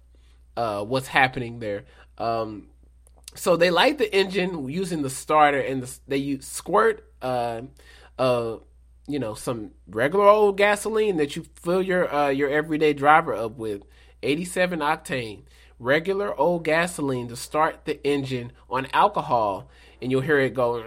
[0.57, 1.85] uh, what's happening there.
[2.17, 2.67] Um,
[3.35, 7.61] so they light the engine using the starter, and the, they use squirt, uh,
[8.19, 8.57] uh,
[9.07, 13.57] you know, some regular old gasoline that you fill your uh, your everyday driver up
[13.57, 13.83] with,
[14.23, 15.43] 87 octane,
[15.79, 19.69] regular old gasoline to start the engine on alcohol,
[20.01, 20.83] and you'll hear it go.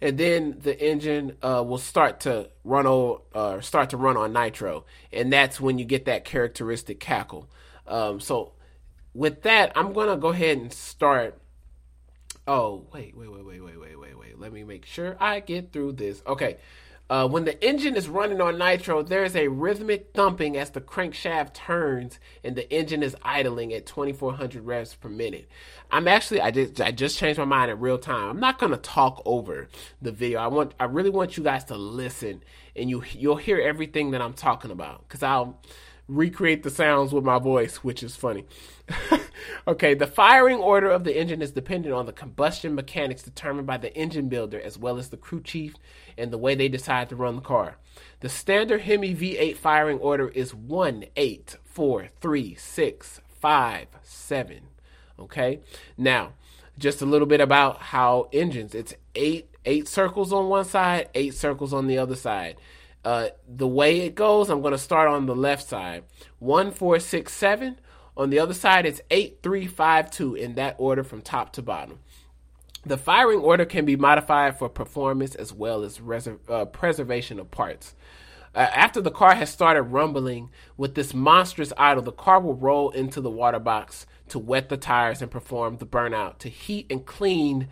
[0.00, 4.32] And then the engine uh, will start to run on, uh, start to run on
[4.32, 7.48] nitro, and that's when you get that characteristic cackle.
[7.92, 8.52] Um, so
[9.12, 11.38] with that, I'm gonna go ahead and start.
[12.46, 14.38] Oh wait, wait, wait, wait, wait, wait, wait, wait.
[14.40, 16.22] Let me make sure I get through this.
[16.26, 16.56] Okay.
[17.10, 20.80] Uh, when the engine is running on nitro, there is a rhythmic thumping as the
[20.80, 25.46] crankshaft turns and the engine is idling at 2400 revs per minute.
[25.90, 28.30] I'm actually I just I just changed my mind in real time.
[28.30, 29.68] I'm not gonna talk over
[30.00, 30.40] the video.
[30.40, 32.42] I want I really want you guys to listen
[32.74, 35.60] and you you'll hear everything that I'm talking about because I'll
[36.16, 38.44] recreate the sounds with my voice, which is funny.
[39.66, 43.76] okay, the firing order of the engine is dependent on the combustion mechanics determined by
[43.76, 45.74] the engine builder as well as the crew chief
[46.18, 47.76] and the way they decide to run the car.
[48.20, 54.60] The standard Hemi V8 firing order is 1 8 4 3 6 5 7.
[55.18, 55.60] Okay?
[55.96, 56.32] Now,
[56.78, 58.74] just a little bit about how engines.
[58.74, 62.56] It's 8 8 circles on one side, 8 circles on the other side.
[63.04, 66.04] Uh, the way it goes, I'm going to start on the left side.
[66.38, 67.78] One, four, six, seven.
[68.16, 71.62] On the other side, it's eight, three, five, two in that order from top to
[71.62, 71.98] bottom.
[72.84, 76.00] The firing order can be modified for performance as well as
[76.48, 77.94] uh, preservation of parts.
[78.54, 82.90] Uh, after the car has started rumbling with this monstrous idle, the car will roll
[82.90, 87.06] into the water box to wet the tires and perform the burnout to heat and
[87.06, 87.68] clean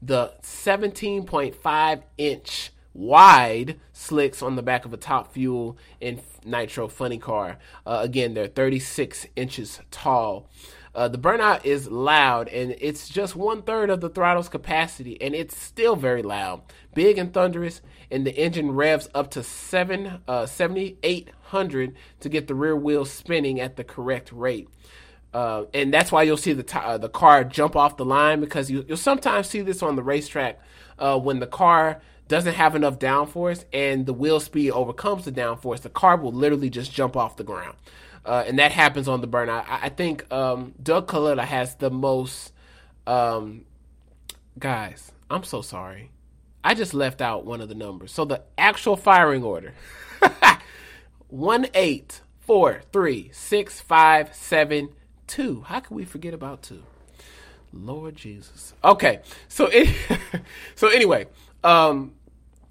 [0.00, 7.18] the 17.5 inch wide slicks on the back of a top fuel and nitro funny
[7.18, 7.58] car.
[7.86, 10.48] Uh, again, they're 36 inches tall.
[10.92, 15.34] Uh, the burnout is loud and it's just one third of the throttle's capacity, and
[15.34, 16.62] it's still very loud,
[16.94, 17.80] big and thunderous.
[18.10, 23.60] And the engine revs up to seven uh, 7,800 to get the rear wheels spinning
[23.60, 24.68] at the correct rate.
[25.32, 28.40] Uh, and that's why you'll see the t- uh, the car jump off the line
[28.40, 30.58] because you, will sometimes see this on the racetrack
[30.98, 35.80] uh, when the car doesn't have enough downforce and the wheel speed overcomes the downforce.
[35.80, 37.76] The car will literally just jump off the ground
[38.24, 39.64] uh, and that happens on the burnout.
[39.68, 42.52] I, I think um, Doug Kalitta has the most.
[43.06, 43.64] Um,
[44.58, 46.10] guys, I'm so sorry.
[46.62, 48.12] I just left out one of the numbers.
[48.12, 49.72] So the actual firing order:
[51.28, 54.90] one eight four three six five seven
[55.26, 55.62] two.
[55.66, 56.82] How can we forget about two?
[57.72, 58.74] Lord Jesus.
[58.82, 59.94] Okay, so it,
[60.74, 61.26] so anyway,
[61.62, 62.14] um,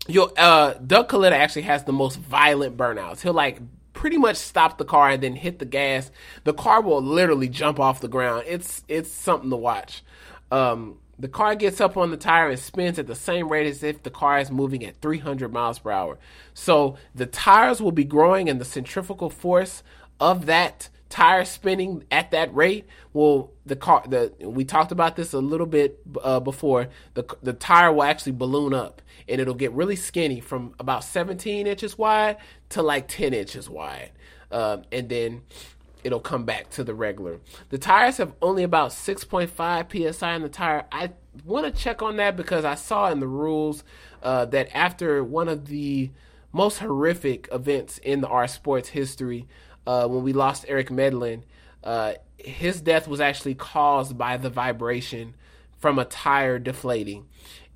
[0.09, 3.21] you uh, Doug Kalitta actually has the most violent burnouts.
[3.21, 3.59] He'll like
[3.93, 6.09] pretty much stop the car and then hit the gas,
[6.45, 8.45] the car will literally jump off the ground.
[8.47, 10.03] It's it's something to watch.
[10.51, 13.83] Um, the car gets up on the tire and spins at the same rate as
[13.83, 16.17] if the car is moving at 300 miles per hour.
[16.53, 19.83] So the tires will be growing, and the centrifugal force
[20.17, 25.33] of that tire spinning at that rate will the car the we talked about this
[25.33, 29.71] a little bit uh, before the the tire will actually balloon up and it'll get
[29.71, 32.37] really skinny from about 17 inches wide
[32.69, 34.11] to like 10 inches wide.
[34.51, 35.43] Um, and then
[36.03, 37.39] it'll come back to the regular.
[37.69, 40.85] The tires have only about 6.5 psi in the tire.
[40.91, 41.11] I
[41.45, 43.83] want to check on that because I saw in the rules
[44.23, 46.11] uh, that after one of the
[46.51, 49.47] most horrific events in the R sports history,
[49.85, 51.43] uh, when we lost Eric Medlen,
[51.83, 55.35] uh, his death was actually caused by the vibration
[55.77, 57.27] from a tire deflating.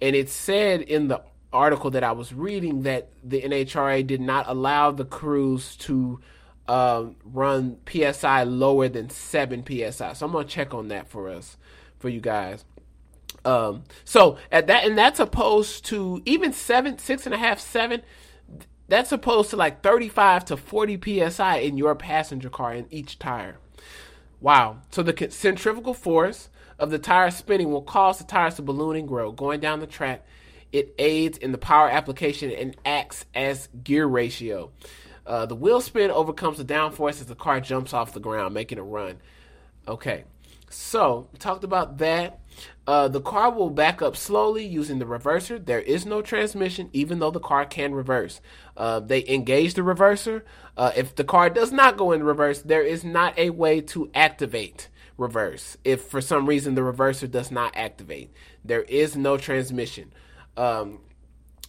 [0.02, 1.22] And it said in the
[1.54, 6.20] article that I was reading that the NHRA did not allow the crews to
[6.68, 10.14] um, run PSI lower than seven PSI.
[10.14, 11.58] So I'm gonna check on that for us,
[12.00, 12.66] for you guys.
[13.46, 18.02] Um, so at that, and that's opposed to even seven, six and a half, seven.
[18.88, 23.58] That's opposed to like 35 to 40 psi in your passenger car in each tire.
[24.40, 24.82] Wow.
[24.92, 29.08] So the centrifugal force of the tire spinning will cause the tires to balloon and
[29.08, 30.26] grow, going down the track
[30.74, 34.72] it aids in the power application and acts as gear ratio.
[35.26, 38.80] Uh, the wheel spin overcomes the downforce as the car jumps off the ground, making
[38.80, 39.18] a run.
[39.88, 40.26] Okay,
[40.70, 42.40] so we talked about that.
[42.86, 45.64] Uh, the car will back up slowly using the reverser.
[45.64, 48.42] There is no transmission, even though the car can reverse.
[48.76, 50.42] Uh, they engage the reverser.
[50.76, 54.10] Uh, if the car does not go in reverse, there is not a way to
[54.14, 55.78] activate reverse.
[55.84, 58.34] If for some reason the reverser does not activate,
[58.66, 60.12] there is no transmission.
[60.56, 61.00] Um,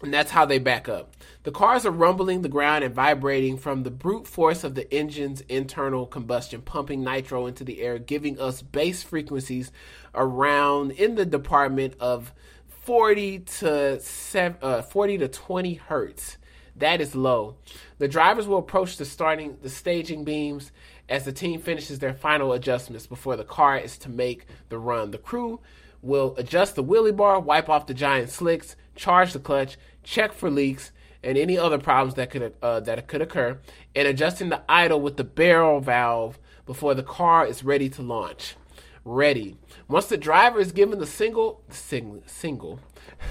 [0.02, 1.14] and that's how they back up.
[1.44, 5.40] The cars are rumbling the ground and vibrating from the brute force of the engine's
[5.42, 9.72] internal combustion, pumping nitro into the air, giving us bass frequencies
[10.14, 12.34] around in the department of
[12.82, 16.36] 40 to seven, uh, 40 to 20 hertz.
[16.76, 17.56] That is low.
[17.98, 20.72] The drivers will approach the starting the staging beams
[21.08, 25.12] as the team finishes their final adjustments before the car is to make the run.
[25.12, 25.60] The crew
[26.04, 30.50] will adjust the wheelie bar, wipe off the giant slicks, charge the clutch, check for
[30.50, 30.92] leaks
[31.24, 33.58] and any other problems that could uh, that could occur,
[33.94, 38.56] and adjusting the idle with the barrel valve before the car is ready to launch.
[39.04, 39.56] Ready.
[39.88, 42.80] Once the driver is given the single single single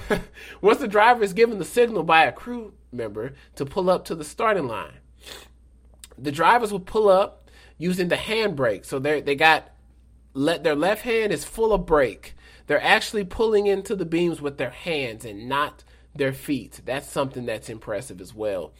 [0.61, 4.15] once the driver is given the signal by a crew member to pull up to
[4.15, 4.99] the starting line,
[6.17, 8.85] the drivers will pull up using the handbrake.
[8.85, 9.69] So they they got
[10.33, 12.33] let their left hand is full of brake
[12.67, 15.83] they're actually pulling into the beams with their hands and not
[16.15, 16.81] their feet.
[16.85, 18.73] That's something that's impressive as well.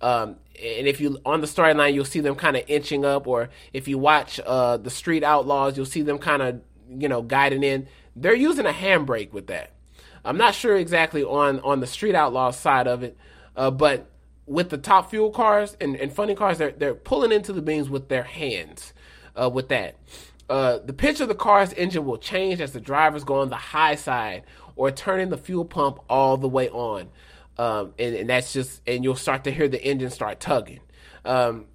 [0.00, 3.50] Um, and if you on the storyline, you'll see them kind of inching up, or
[3.72, 7.62] if you watch uh, the Street Outlaws, you'll see them kind of you know guiding
[7.62, 7.86] in.
[8.16, 9.72] They're using a handbrake with that.
[10.24, 13.16] I'm not sure exactly on on the Street Outlaws side of it,
[13.56, 14.10] uh, but
[14.46, 17.90] with the top fuel cars and, and funny cars, they're they're pulling into the beams
[17.90, 18.94] with their hands
[19.40, 19.96] uh, with that.
[20.50, 23.56] Uh, the pitch of the car's engine will change as the drivers go on the
[23.56, 24.42] high side
[24.74, 27.08] or turning the fuel pump all the way on.
[27.56, 30.80] Um, and, and, that's just, and you'll start to hear the engine start tugging.
[31.24, 31.66] Um,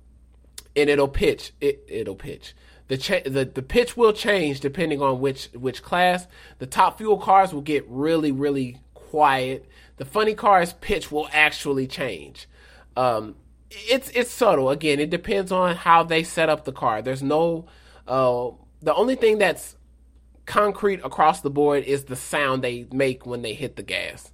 [0.76, 1.53] and it'll pitch.
[1.61, 2.53] It, it'll pitch.
[2.88, 6.28] The, cha- the the pitch will change depending on which which class.
[6.59, 9.67] The top fuel cars will get really really quiet.
[9.97, 12.47] The funny cars pitch will actually change.
[12.95, 13.36] Um,
[13.71, 14.69] it's it's subtle.
[14.69, 17.01] Again, it depends on how they set up the car.
[17.01, 17.65] There's no
[18.07, 18.49] uh,
[18.82, 19.76] the only thing that's
[20.45, 24.32] concrete across the board is the sound they make when they hit the gas.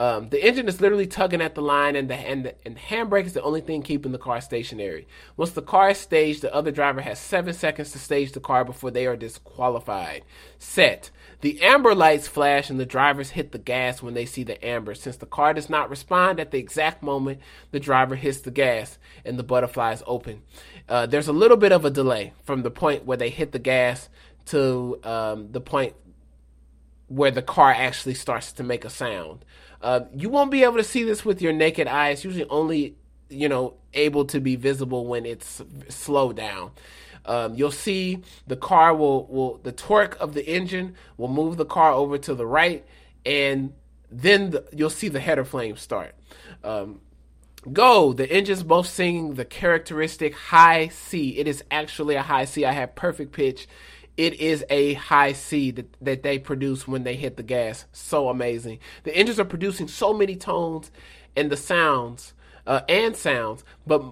[0.00, 2.80] Um, the engine is literally tugging at the line, and the, and the and the
[2.80, 5.06] handbrake is the only thing keeping the car stationary.
[5.36, 8.64] Once the car is staged, the other driver has seven seconds to stage the car
[8.64, 10.24] before they are disqualified.
[10.58, 11.10] Set.
[11.42, 14.94] The amber lights flash, and the drivers hit the gas when they see the amber.
[14.94, 17.40] Since the car does not respond at the exact moment
[17.72, 20.42] the driver hits the gas, and the butterflies open.
[20.88, 23.58] Uh, there's a little bit of a delay from the point where they hit the
[23.58, 24.08] gas
[24.46, 25.94] to um, the point
[27.08, 29.44] where the car actually starts to make a sound.
[29.82, 32.10] Uh, you won't be able to see this with your naked eye.
[32.10, 32.94] It's usually only,
[33.28, 36.70] you know, able to be visible when it's slowed down.
[37.24, 41.64] Um, you'll see the car will, will, the torque of the engine will move the
[41.64, 42.84] car over to the right,
[43.24, 43.72] and
[44.10, 46.14] then the, you'll see the header flame start.
[46.64, 47.00] Um,
[47.72, 51.38] go, the engine's both singing the characteristic high C.
[51.38, 52.64] It is actually a high C.
[52.64, 53.68] I have perfect pitch
[54.16, 57.86] it is a high C that, that they produce when they hit the gas.
[57.92, 58.78] So amazing.
[59.04, 60.90] The engines are producing so many tones
[61.34, 62.34] and the sounds
[62.66, 64.04] uh, and sounds, but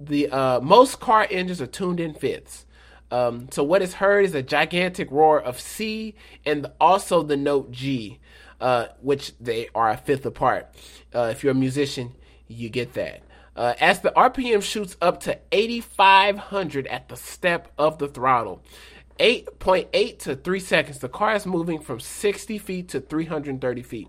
[0.00, 2.66] the uh, most car engines are tuned in fifths.
[3.10, 7.70] Um, so what is heard is a gigantic roar of C and also the note
[7.70, 8.20] G,
[8.60, 10.74] uh, which they are a fifth apart.
[11.14, 12.14] Uh, if you're a musician,
[12.48, 13.22] you get that.
[13.56, 18.62] Uh, as the RPM shoots up to 8,500 at the step of the throttle.
[19.18, 20.98] 8.8 to 3 seconds.
[21.00, 24.08] The car is moving from 60 feet to 330 feet.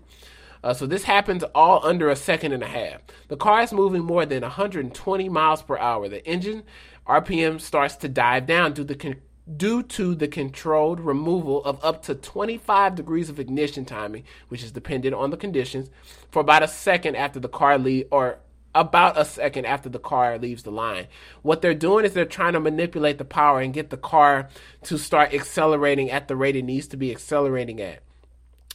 [0.62, 3.00] Uh, so this happens all under a second and a half.
[3.28, 6.08] The car is moving more than 120 miles per hour.
[6.08, 6.64] The engine
[7.06, 9.22] RPM starts to dive down due, con-
[9.56, 14.70] due to the controlled removal of up to 25 degrees of ignition timing, which is
[14.70, 15.88] dependent on the conditions,
[16.30, 18.38] for about a second after the car leave or
[18.74, 21.06] about a second after the car leaves the line.
[21.42, 24.48] What they're doing is they're trying to manipulate the power and get the car
[24.84, 28.02] to start accelerating at the rate it needs to be accelerating at.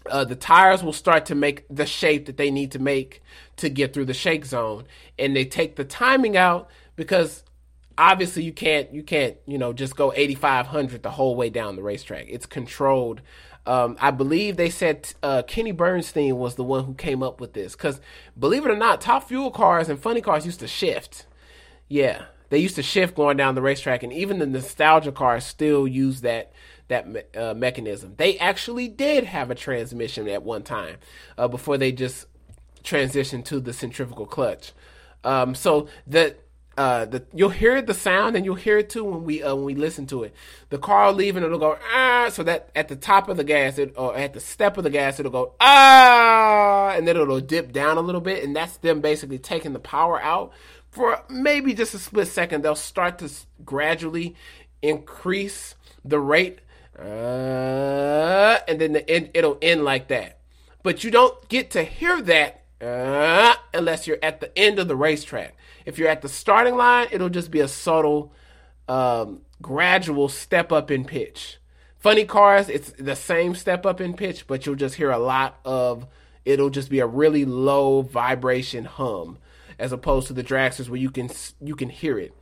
[0.09, 3.21] Uh, the tires will start to make the shape that they need to make
[3.57, 4.85] to get through the shake zone,
[5.17, 7.43] and they take the timing out because
[7.97, 11.83] obviously you can't you can't you know just go 8500 the whole way down the
[11.83, 12.25] racetrack.
[12.27, 13.21] It's controlled
[13.67, 17.53] um, I believe they said uh, Kenny Bernstein was the one who came up with
[17.53, 17.99] this because,
[18.37, 21.25] believe it or not, top fuel cars and funny cars used to shift.
[21.87, 25.87] Yeah, they used to shift going down the racetrack, and even the nostalgia cars still
[25.87, 26.51] use that
[26.87, 28.13] that me- uh, mechanism.
[28.17, 30.97] They actually did have a transmission at one time
[31.37, 32.25] uh, before they just
[32.83, 34.73] transitioned to the centrifugal clutch.
[35.23, 36.35] Um, so the
[36.77, 39.65] uh, the you'll hear the sound and you'll hear it too when we uh, when
[39.65, 40.35] we listen to it.
[40.69, 43.93] The car leaving it'll go ah, so that at the top of the gas it,
[43.97, 47.97] or at the step of the gas it'll go ah, and then it'll dip down
[47.97, 50.51] a little bit, and that's them basically taking the power out
[50.91, 52.63] for maybe just a split second.
[52.63, 53.31] They'll start to
[53.63, 54.35] gradually
[54.81, 56.59] increase the rate,
[56.99, 60.39] uh, and then the end, it'll end like that.
[60.83, 64.95] But you don't get to hear that uh, unless you're at the end of the
[64.95, 65.55] racetrack.
[65.85, 68.33] If you're at the starting line, it'll just be a subtle,
[68.87, 71.57] um, gradual step up in pitch.
[71.97, 75.59] Funny cars, it's the same step up in pitch, but you'll just hear a lot
[75.65, 76.05] of.
[76.43, 79.39] It'll just be a really low vibration hum,
[79.79, 81.29] as opposed to the dragsters where you can
[81.59, 82.33] you can hear it.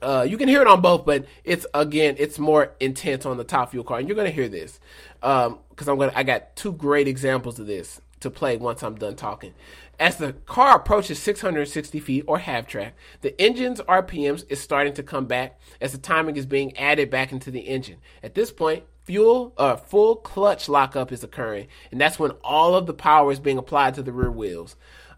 [0.00, 3.44] Uh, you can hear it on both, but it's again, it's more intense on the
[3.44, 4.80] top fuel car, and you're gonna hear this
[5.20, 6.12] because um, I'm gonna.
[6.14, 9.54] I got two great examples of this to play once I'm done talking.
[9.98, 15.02] As the car approaches 660 feet or half track, the engine's RPMs is starting to
[15.02, 17.96] come back as the timing is being added back into the engine.
[18.22, 22.86] At this point, fuel uh, full clutch lockup is occurring, and that's when all of
[22.86, 24.76] the power is being applied to the rear wheels.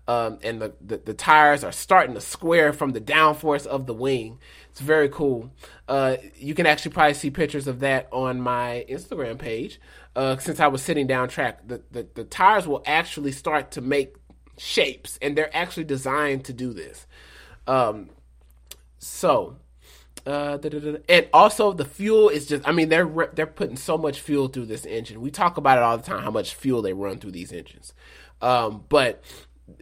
[0.09, 3.95] Um, and the, the, the, tires are starting to square from the downforce of the
[3.95, 4.39] wing.
[4.71, 5.51] It's very cool.
[5.89, 9.81] Uh, you can actually probably see pictures of that on my Instagram page.
[10.15, 13.81] Uh, since I was sitting down track, the, the, the tires will actually start to
[13.81, 14.15] make
[14.59, 17.07] shapes, and they're actually designed to do this.
[17.67, 18.11] Um,
[18.99, 19.57] so,
[20.27, 20.59] uh,
[21.09, 24.67] and also the fuel is just I mean they're they're putting so much fuel through
[24.67, 25.21] this engine.
[25.21, 27.95] We talk about it all the time how much fuel they run through these engines.
[28.43, 29.23] Um, but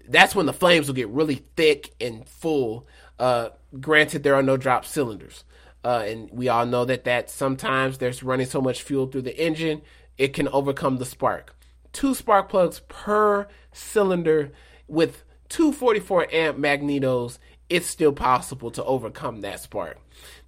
[0.09, 2.87] that's when the flames will get really thick and full.
[3.19, 5.45] Uh, granted, there are no drop cylinders,
[5.85, 9.39] uh, and we all know that that sometimes there's running so much fuel through the
[9.39, 9.83] engine
[10.17, 11.55] it can overcome the spark.
[11.93, 14.51] Two spark plugs per cylinder
[14.87, 17.39] with 244 amp magnetos,
[17.69, 19.99] it's still possible to overcome that spark.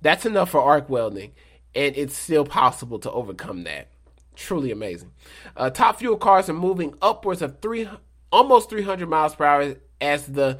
[0.02, 1.32] That's enough for arc welding,
[1.74, 3.88] and it's still possible to overcome that.
[4.34, 5.12] Truly amazing.
[5.56, 7.88] Uh, top fuel cars are moving upwards of three,
[8.32, 10.58] almost 300 miles per hour as the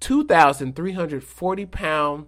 [0.00, 2.26] 2,340 pound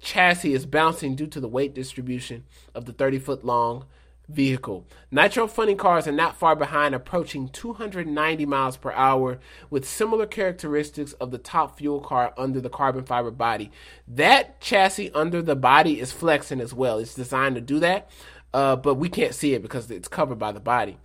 [0.00, 2.44] chassis is bouncing due to the weight distribution
[2.74, 3.84] of the 30 foot long
[4.28, 4.84] vehicle.
[5.10, 9.38] Nitro funny cars are not far behind, approaching 290 miles per hour,
[9.70, 13.70] with similar characteristics of the top fuel car under the carbon fiber body.
[14.08, 16.98] That chassis under the body is flexing as well.
[16.98, 18.10] It's designed to do that,
[18.52, 20.98] uh, but we can't see it because it's covered by the body.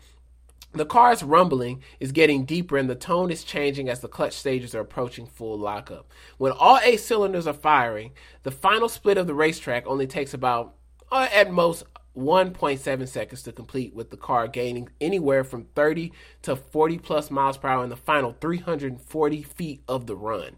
[0.74, 4.74] The car's rumbling is getting deeper and the tone is changing as the clutch stages
[4.74, 6.10] are approaching full lockup.
[6.38, 8.12] When all eight cylinders are firing,
[8.44, 10.76] the final split of the racetrack only takes about,
[11.12, 11.84] uh, at most,
[12.16, 16.12] 1.7 seconds to complete, with the car gaining anywhere from 30
[16.42, 20.58] to 40 plus miles per hour in the final 340 feet of the run.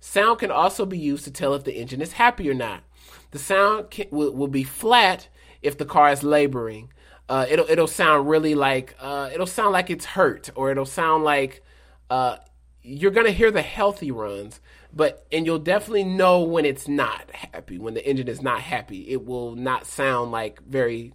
[0.00, 2.82] Sound can also be used to tell if the engine is happy or not.
[3.30, 5.28] The sound can, will, will be flat
[5.62, 6.92] if the car is laboring
[7.28, 11.24] uh, it'll it'll sound really like uh, it'll sound like it's hurt, or it'll sound
[11.24, 11.62] like
[12.10, 12.36] uh,
[12.82, 14.60] you're gonna hear the healthy runs,
[14.92, 19.08] but and you'll definitely know when it's not happy, when the engine is not happy.
[19.08, 21.12] It will not sound like very.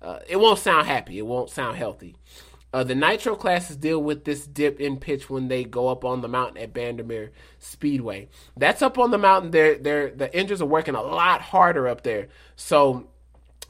[0.00, 1.18] Uh, it won't sound happy.
[1.18, 2.14] It won't sound healthy.
[2.72, 6.20] Uh, the nitro classes deal with this dip in pitch when they go up on
[6.20, 8.28] the mountain at Bandimere Speedway.
[8.56, 9.50] That's up on the mountain.
[9.50, 12.28] They're, they're, the engines are working a lot harder up there.
[12.56, 13.08] So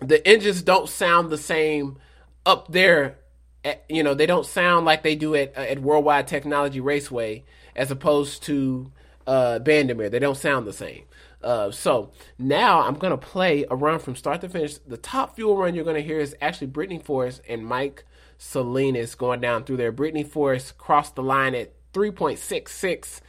[0.00, 1.98] the engines don't sound the same
[2.46, 3.18] up there.
[3.64, 7.44] At, you know, they don't sound like they do at at Worldwide Technology Raceway
[7.74, 8.92] as opposed to
[9.26, 10.10] uh, Bandimere.
[10.10, 11.04] They don't sound the same.
[11.42, 14.78] Uh, so now I'm gonna play a run from start to finish.
[14.78, 18.04] The top fuel run you're gonna hear is actually Brittany Force and Mike
[18.38, 19.92] Salinas going down through there.
[19.92, 23.20] Brittany Force crossed the line at 3.66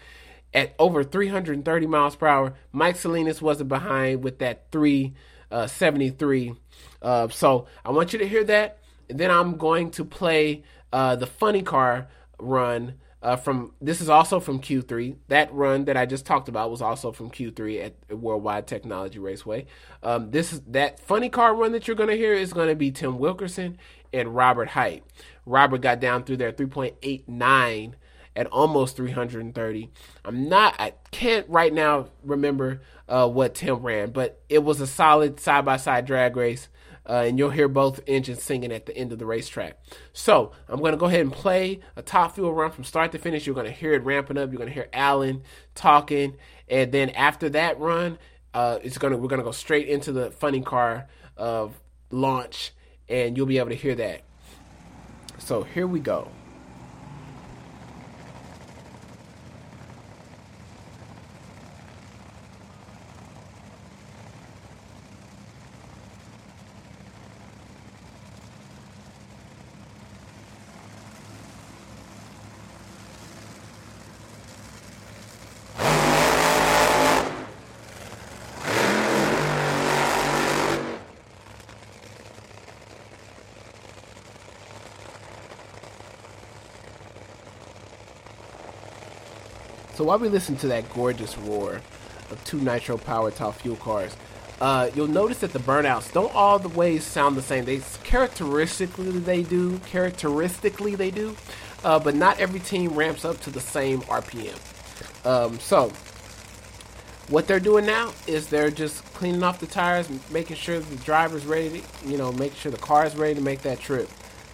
[0.53, 2.53] at over 330 miles per hour.
[2.71, 5.13] Mike Salinas wasn't behind with that three
[5.51, 6.55] uh, 73.
[7.01, 8.79] Uh, so I want you to hear that.
[9.09, 12.07] And then I'm going to play uh, the funny car
[12.39, 15.17] run uh, from this is also from Q3.
[15.27, 19.65] That run that I just talked about was also from Q3 at Worldwide Technology Raceway.
[20.01, 22.75] Um, this is that funny car run that you're going to hear is going to
[22.75, 23.77] be Tim Wilkerson
[24.13, 25.03] and Robert Hight.
[25.45, 27.93] Robert got down through there 3.89
[28.35, 29.89] at almost 330.
[30.25, 34.87] I'm not, I can't right now remember uh, what Tim ran, but it was a
[34.87, 36.69] solid side by side drag race.
[37.07, 39.79] Uh, and you'll hear both engines singing at the end of the racetrack.
[40.13, 43.17] So I'm going to go ahead and play a top fuel run from start to
[43.17, 43.47] finish.
[43.47, 44.51] You're going to hear it ramping up.
[44.51, 45.41] You're going to hear Alan
[45.73, 46.35] talking,
[46.67, 48.19] and then after that run,
[48.53, 51.79] uh, it's going to we're going to go straight into the funny car of
[52.11, 52.73] launch,
[53.07, 54.21] and you'll be able to hear that.
[55.39, 56.29] So here we go.
[89.99, 91.81] So while we listen to that gorgeous roar
[92.31, 94.15] of two nitro powered top fuel cars,
[94.61, 97.65] uh, you'll notice that the burnouts don't all the ways sound the same.
[97.65, 101.35] They characteristically they do, characteristically they do,
[101.83, 104.55] uh, but not every team ramps up to the same RPM.
[105.25, 105.91] Um, so
[107.27, 111.45] what they're doing now is they're just cleaning off the tires, making sure the driver's
[111.45, 114.07] ready to, you know, make sure the car is ready to make that trip.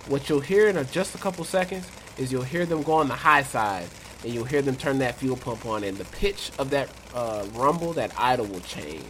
[0.08, 1.88] What you'll hear in just a couple seconds
[2.18, 3.88] is you'll hear them go on the high side
[4.26, 7.46] and you'll hear them turn that fuel pump on, and the pitch of that uh,
[7.54, 9.06] rumble, that idle will change.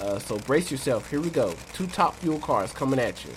[0.00, 1.10] Uh, so brace yourself.
[1.10, 1.52] Here we go.
[1.72, 3.32] Two top fuel cars coming at you.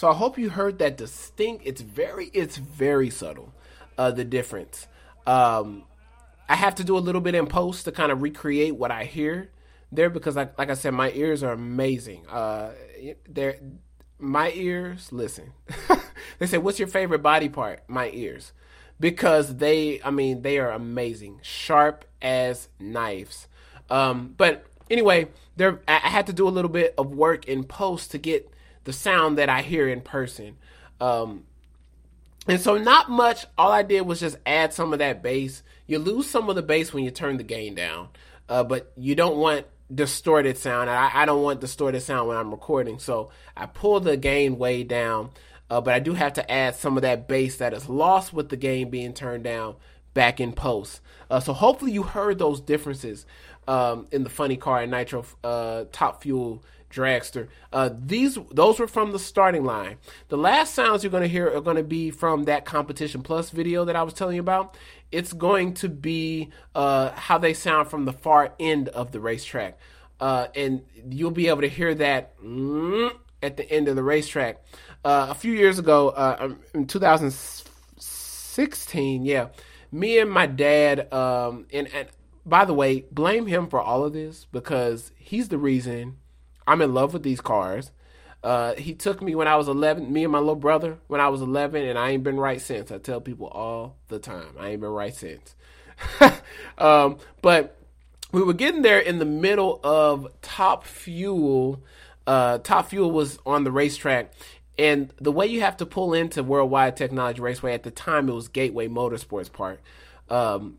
[0.00, 1.66] So I hope you heard that distinct.
[1.66, 3.52] It's very, it's very subtle,
[3.98, 4.86] uh, the difference.
[5.26, 5.84] Um,
[6.48, 9.04] I have to do a little bit in post to kind of recreate what I
[9.04, 9.50] hear
[9.92, 12.26] there because, like, like I said, my ears are amazing.
[12.28, 12.70] Uh,
[13.28, 13.58] they're
[14.18, 15.12] my ears.
[15.12, 15.52] Listen,
[16.38, 18.54] they say, "What's your favorite body part?" My ears,
[18.98, 23.48] because they, I mean, they are amazing, sharp as knives.
[23.90, 28.12] Um, but anyway, there I had to do a little bit of work in post
[28.12, 28.50] to get
[28.84, 30.56] the sound that I hear in person.
[31.00, 31.44] Um,
[32.46, 33.46] and so not much.
[33.58, 35.62] All I did was just add some of that bass.
[35.86, 38.08] You lose some of the bass when you turn the gain down,
[38.48, 40.88] uh, but you don't want distorted sound.
[40.88, 44.84] I, I, don't want distorted sound when I'm recording, so I pull the gain way
[44.84, 45.30] down.
[45.68, 48.48] Uh, but I do have to add some of that bass that is lost with
[48.48, 49.76] the gain being turned down
[50.14, 51.00] back in post.
[51.30, 53.24] Uh, so hopefully you heard those differences
[53.68, 57.48] um, in the funny car and nitro uh, top fuel dragster.
[57.72, 59.96] Uh, these those were from the starting line.
[60.28, 63.50] The last sounds you're going to hear are going to be from that competition plus
[63.50, 64.76] video that I was telling you about.
[65.10, 69.78] It's going to be uh, how they sound from the far end of the racetrack,
[70.20, 73.10] uh, and you'll be able to hear that mm,
[73.42, 74.62] at the end of the racetrack.
[75.04, 79.48] Uh, a few years ago, uh, um, in 2016, yeah,
[79.90, 82.08] me and my dad, um, and, and
[82.44, 86.18] by the way, blame him for all of this because he's the reason
[86.70, 87.90] I'm in love with these cars.
[88.44, 91.28] Uh, he took me when I was 11, me and my little brother when I
[91.28, 92.92] was 11, and I ain't been right since.
[92.92, 95.56] I tell people all the time, I ain't been right since.
[96.78, 97.76] um, but
[98.30, 101.82] we were getting there in the middle of Top Fuel.
[102.24, 104.32] Uh, Top Fuel was on the racetrack,
[104.78, 108.32] and the way you have to pull into Worldwide Technology Raceway at the time, it
[108.32, 109.82] was Gateway Motorsports Park.
[110.28, 110.78] Um,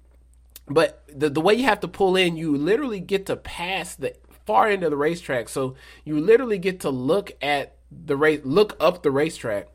[0.68, 4.16] but the the way you have to pull in, you literally get to pass the
[4.46, 5.50] far end of the racetrack.
[5.50, 9.68] So you literally get to look at the race, look up the racetrack.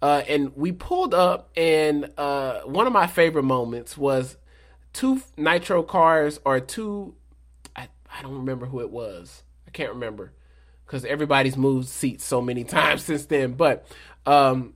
[0.00, 4.36] Uh, and we pulled up, and uh, one of my favorite moments was
[4.92, 7.14] two nitro cars or two.
[7.76, 9.44] I, I don't remember who it was.
[9.66, 10.32] I can't remember
[10.84, 13.52] because everybody's moved seats so many times since then.
[13.52, 13.86] But
[14.26, 14.74] um,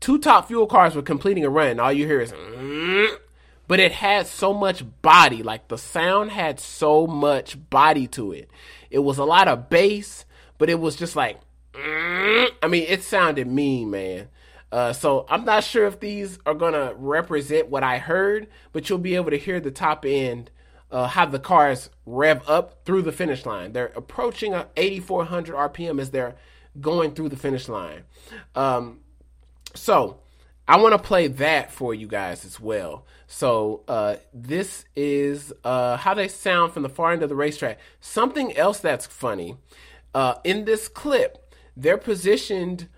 [0.00, 1.78] two top fuel cars were completing a run.
[1.78, 2.32] All you hear is.
[3.68, 5.42] But it had so much body.
[5.42, 8.50] Like the sound had so much body to it.
[8.90, 10.24] It was a lot of bass,
[10.58, 11.40] but it was just like,
[11.72, 14.28] mm, I mean, it sounded mean, man.
[14.72, 18.98] Uh, so I'm not sure if these are gonna represent what I heard, but you'll
[18.98, 20.50] be able to hear the top end,
[20.90, 23.72] uh, how the cars rev up through the finish line.
[23.72, 26.36] They're approaching 8,400 RPM as they're
[26.80, 28.02] going through the finish line.
[28.54, 29.00] Um,
[29.74, 30.20] so
[30.68, 33.06] I want to play that for you guys as well.
[33.26, 37.78] So uh, this is uh, how they sound from the far end of the racetrack.
[38.00, 39.56] Something else that's funny
[40.16, 42.88] uh, in this clip, they're positioned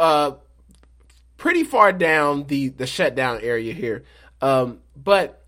[0.00, 0.32] uh,
[1.36, 4.02] pretty far down the the shutdown area here,
[4.40, 5.44] um, but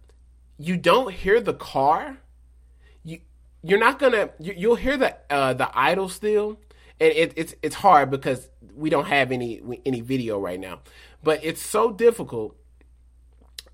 [0.58, 2.18] you don't hear the car.
[3.02, 3.18] You
[3.64, 6.60] you're not gonna you, you'll hear the uh, the idle still,
[7.00, 10.82] and it, it's it's hard because we don't have any any video right now.
[11.24, 12.56] But it's so difficult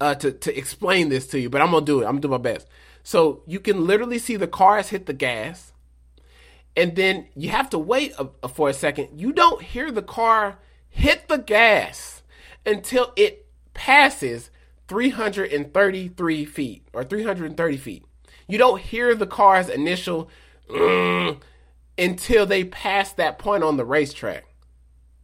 [0.03, 1.49] uh, to to explain this to you.
[1.49, 2.05] But I'm gonna do it.
[2.05, 2.67] I'm gonna do my best.
[3.05, 5.73] So you can literally see the cars hit the gas,
[6.77, 9.21] and then you have to wait a, a, for a second.
[9.21, 12.23] You don't hear the car hit the gas
[12.67, 14.51] until it passes
[14.89, 18.05] 333 feet or 330 feet.
[18.49, 20.29] You don't hear the car's initial
[20.69, 21.41] mm,
[21.97, 24.45] until they pass that point on the racetrack.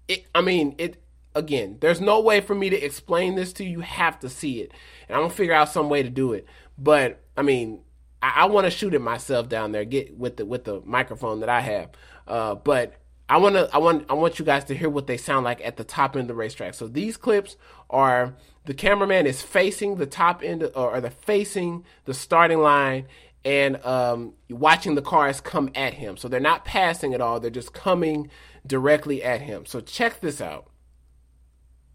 [0.06, 1.02] It, I mean, it
[1.38, 3.70] again, there's no way for me to explain this to you.
[3.70, 4.72] You have to see it.
[5.08, 6.46] And I'm gonna figure out some way to do it.
[6.76, 7.80] But I mean,
[8.22, 11.40] I, I want to shoot it myself down there, get with the with the microphone
[11.40, 11.90] that I have.
[12.26, 12.94] Uh, but
[13.28, 15.60] I want to I want I want you guys to hear what they sound like
[15.64, 16.74] at the top end of the racetrack.
[16.74, 17.56] So these clips
[17.90, 18.34] are
[18.64, 23.06] the cameraman is facing the top end or, or the facing the starting line
[23.44, 26.16] and um, watching the cars come at him.
[26.16, 28.30] So they're not passing at all; they're just coming
[28.66, 29.66] directly at him.
[29.66, 30.68] So check this out.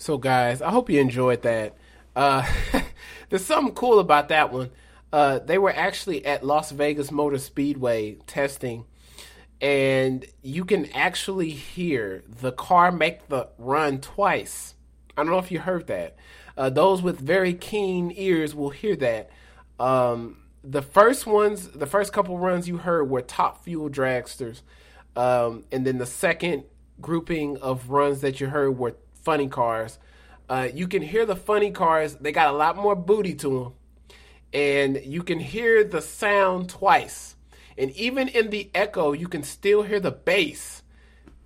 [0.00, 1.76] So, guys, I hope you enjoyed that.
[2.16, 2.42] Uh,
[3.28, 4.70] there's something cool about that one.
[5.12, 8.86] Uh, they were actually at Las Vegas Motor Speedway testing,
[9.60, 14.74] and you can actually hear the car make the run twice.
[15.18, 16.16] I don't know if you heard that.
[16.56, 19.28] Uh, those with very keen ears will hear that.
[19.78, 24.62] Um, the first ones, the first couple runs you heard were top fuel dragsters,
[25.14, 26.64] um, and then the second
[27.02, 29.98] grouping of runs that you heard were funny cars.
[30.48, 32.16] Uh, you can hear the funny cars.
[32.16, 33.72] They got a lot more booty to them.
[34.52, 37.36] And you can hear the sound twice.
[37.78, 40.82] And even in the echo, you can still hear the bass.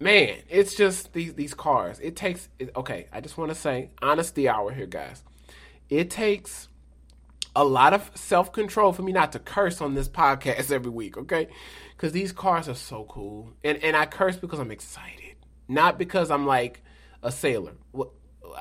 [0.01, 2.01] Man, it's just these these cars.
[2.01, 3.07] It takes it, okay.
[3.13, 5.23] I just want to say honesty hour here, guys.
[5.89, 6.69] It takes
[7.55, 11.17] a lot of self control for me not to curse on this podcast every week,
[11.17, 11.49] okay?
[11.97, 15.37] Because these cars are so cool, and and I curse because I'm excited,
[15.69, 16.83] not because I'm like
[17.25, 17.73] a sailor.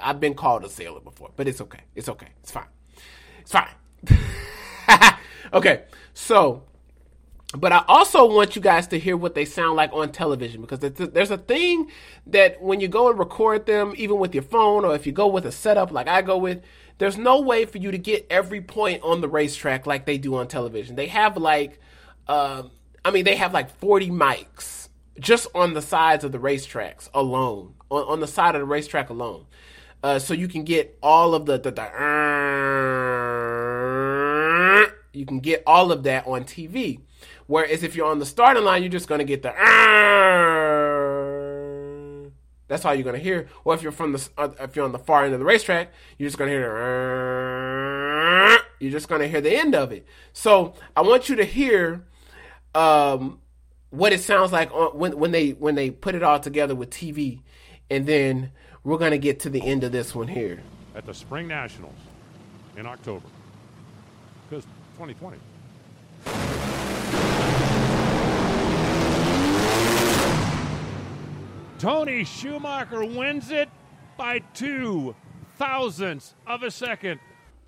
[0.01, 1.81] I've been called a sailor before, but it's okay.
[1.93, 2.29] It's okay.
[2.41, 2.65] It's fine.
[3.41, 3.69] It's fine.
[5.53, 5.83] okay,
[6.13, 6.63] so,
[7.55, 10.79] but I also want you guys to hear what they sound like on television because
[10.79, 11.91] there's a thing
[12.27, 15.27] that when you go and record them, even with your phone or if you go
[15.27, 16.63] with a setup like I go with,
[16.97, 20.35] there's no way for you to get every point on the racetrack like they do
[20.35, 20.95] on television.
[20.95, 21.79] They have like,
[22.27, 22.63] uh,
[23.03, 24.83] I mean, they have like 40 mics
[25.19, 29.09] just on the sides of the racetracks alone, on, on the side of the racetrack
[29.09, 29.45] alone.
[30.01, 31.83] Uh, so you can get all of the, the, the
[35.13, 36.99] you can get all of that on TV.
[37.47, 39.53] Whereas if you're on the starting line, you're just to get the
[42.67, 43.47] that's all you're to hear.
[43.63, 45.91] Or if you're from the uh, if you're on the far end of the racetrack,
[46.17, 46.77] you're just to hear
[48.57, 50.07] uh, you're just to hear the end of it.
[50.33, 52.03] So I want you to hear
[52.73, 53.39] um,
[53.89, 56.89] what it sounds like on, when when they when they put it all together with
[56.89, 57.41] TV,
[57.93, 58.51] and then
[58.83, 60.61] we're going to get to the end of this one here.
[60.95, 61.93] At the Spring Nationals
[62.75, 63.27] in October.
[64.49, 64.65] Because
[64.97, 65.37] 2020.
[71.77, 73.69] Tony Schumacher wins it
[74.17, 75.15] by two
[75.57, 77.19] thousandths of a second.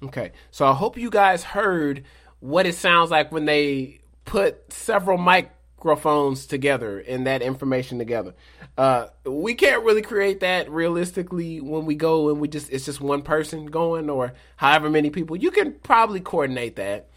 [0.02, 2.04] Okay, so I hope you guys heard
[2.40, 5.52] what it sounds like when they put several mic
[5.86, 8.34] microphones together and that information together.
[8.76, 13.00] Uh, we can't really create that realistically when we go and we just it's just
[13.00, 15.36] one person going or however many people.
[15.36, 17.08] You can probably coordinate that,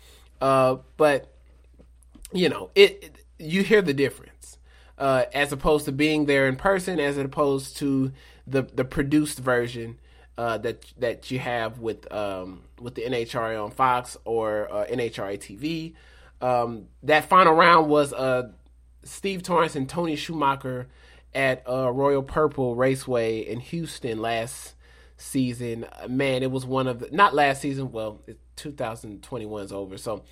[0.43, 1.33] uh, but
[2.33, 3.17] you know it, it.
[3.39, 4.59] You hear the difference
[4.99, 8.13] uh, as opposed to being there in person, as opposed to
[8.47, 9.99] the the produced version.
[10.37, 15.37] Uh, that that you have with um, with the NHRA on Fox or uh, NHRA
[15.37, 15.95] TV.
[16.41, 18.51] Um, that final round was uh,
[19.09, 20.89] Steve Torrence and Tony Schumacher
[21.35, 24.75] at uh, Royal Purple Raceway in Houston last
[25.17, 25.87] season.
[26.09, 27.93] Man, it was one of the, not last season.
[27.93, 28.21] Well,
[28.57, 30.25] 2021 is over, so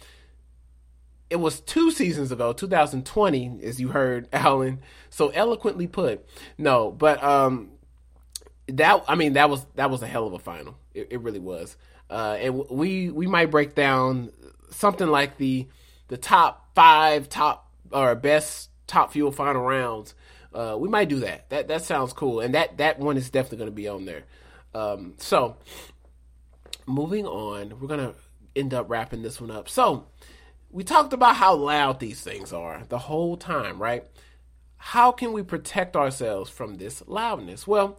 [1.28, 6.24] it was two seasons ago, 2020, as you heard Alan so eloquently put.
[6.56, 7.70] No, but um,
[8.68, 10.76] that I mean that was that was a hell of a final.
[10.94, 11.76] It, it really was,
[12.10, 14.32] uh, and we we might break down
[14.70, 15.66] something like the
[16.08, 20.14] the top five, top or best top fuel final rounds.
[20.54, 21.48] Uh, we might do that.
[21.50, 24.24] That that sounds cool, and that that one is definitely going to be on there.
[24.74, 25.56] Um, so,
[26.86, 28.14] moving on, we're gonna
[28.54, 29.68] end up wrapping this one up.
[29.68, 30.06] So,
[30.70, 34.04] we talked about how loud these things are the whole time, right?
[34.76, 37.66] How can we protect ourselves from this loudness?
[37.66, 37.98] Well,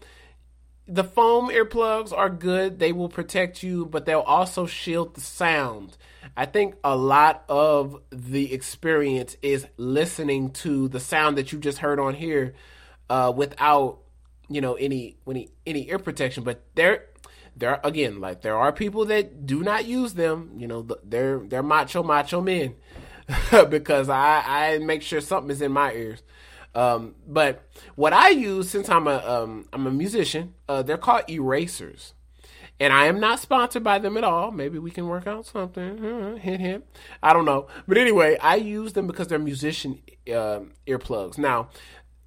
[0.87, 2.79] the foam earplugs are good.
[2.79, 5.97] They will protect you, but they'll also shield the sound.
[6.35, 11.79] I think a lot of the experience is listening to the sound that you just
[11.79, 12.53] heard on here
[13.09, 13.99] uh, without,
[14.49, 16.43] you know, any any any ear protection.
[16.43, 17.05] But there,
[17.55, 20.51] there again, like there are people that do not use them.
[20.57, 22.75] You know, they're they're macho macho men
[23.69, 26.23] because I I make sure something is in my ears.
[26.77, 31.23] Um, but what I use since I'm a um, I'm a musician, uh, they're called
[31.27, 32.13] Earasers,
[32.79, 34.51] and I am not sponsored by them at all.
[34.51, 36.37] Maybe we can work out something.
[36.37, 36.85] Hint, hint.
[37.23, 41.39] I don't know, but anyway, I use them because they're musician uh, earplugs.
[41.39, 41.69] Now,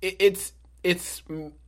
[0.03, 1.23] it, it's it's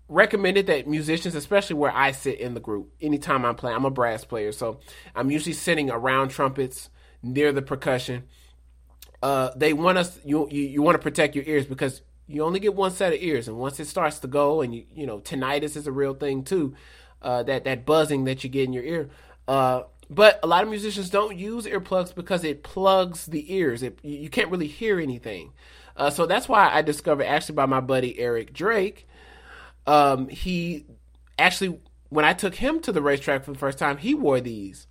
[0.09, 3.91] recommended that musicians, especially where I sit in the group, anytime I'm playing, I'm a
[3.91, 4.81] brass player, so
[5.15, 6.91] I'm usually sitting around trumpets
[7.23, 8.25] near the percussion.
[9.23, 12.03] Uh, they want us you you, you want to protect your ears because
[12.33, 14.85] you only get one set of ears, and once it starts to go, and you
[14.95, 16.75] you know tinnitus is a real thing too,
[17.21, 19.11] uh, that that buzzing that you get in your ear.
[19.47, 23.83] Uh, but a lot of musicians don't use earplugs because it plugs the ears.
[23.83, 25.53] It, you can't really hear anything.
[25.97, 29.07] Uh, so that's why I discovered actually by my buddy Eric Drake.
[29.87, 30.87] Um, he
[31.39, 34.87] actually when I took him to the racetrack for the first time, he wore these,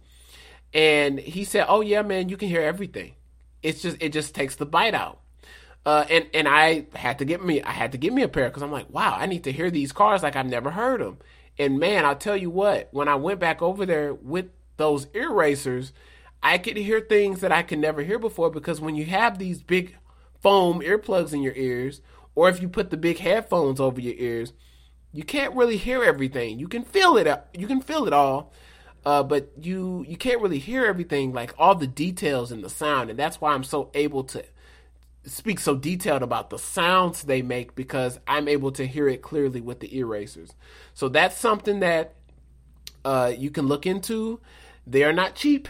[0.73, 3.13] and he said, "Oh yeah, man, you can hear everything.
[3.61, 5.20] It's just it just takes the bite out."
[5.85, 8.49] Uh, and and I had to get me I had to get me a pair
[8.49, 11.17] because I'm like, wow, I need to hear these cars like I've never heard them.
[11.57, 15.91] And man, I'll tell you what, when I went back over there with those Earasers,
[16.43, 19.61] I could hear things that I could never hear before because when you have these
[19.61, 19.95] big
[20.39, 22.01] foam earplugs in your ears,
[22.35, 24.53] or if you put the big headphones over your ears,
[25.13, 26.59] you can't really hear everything.
[26.59, 27.27] You can feel it.
[27.57, 28.53] You can feel it all,
[29.05, 33.09] uh, but you you can't really hear everything, like all the details in the sound.
[33.09, 34.43] And that's why I'm so able to
[35.25, 39.61] speak so detailed about the sounds they make because I'm able to hear it clearly
[39.61, 40.53] with the Earasers.
[40.93, 42.15] So that's something that
[43.05, 44.39] uh, you can look into.
[44.85, 45.67] They are not cheap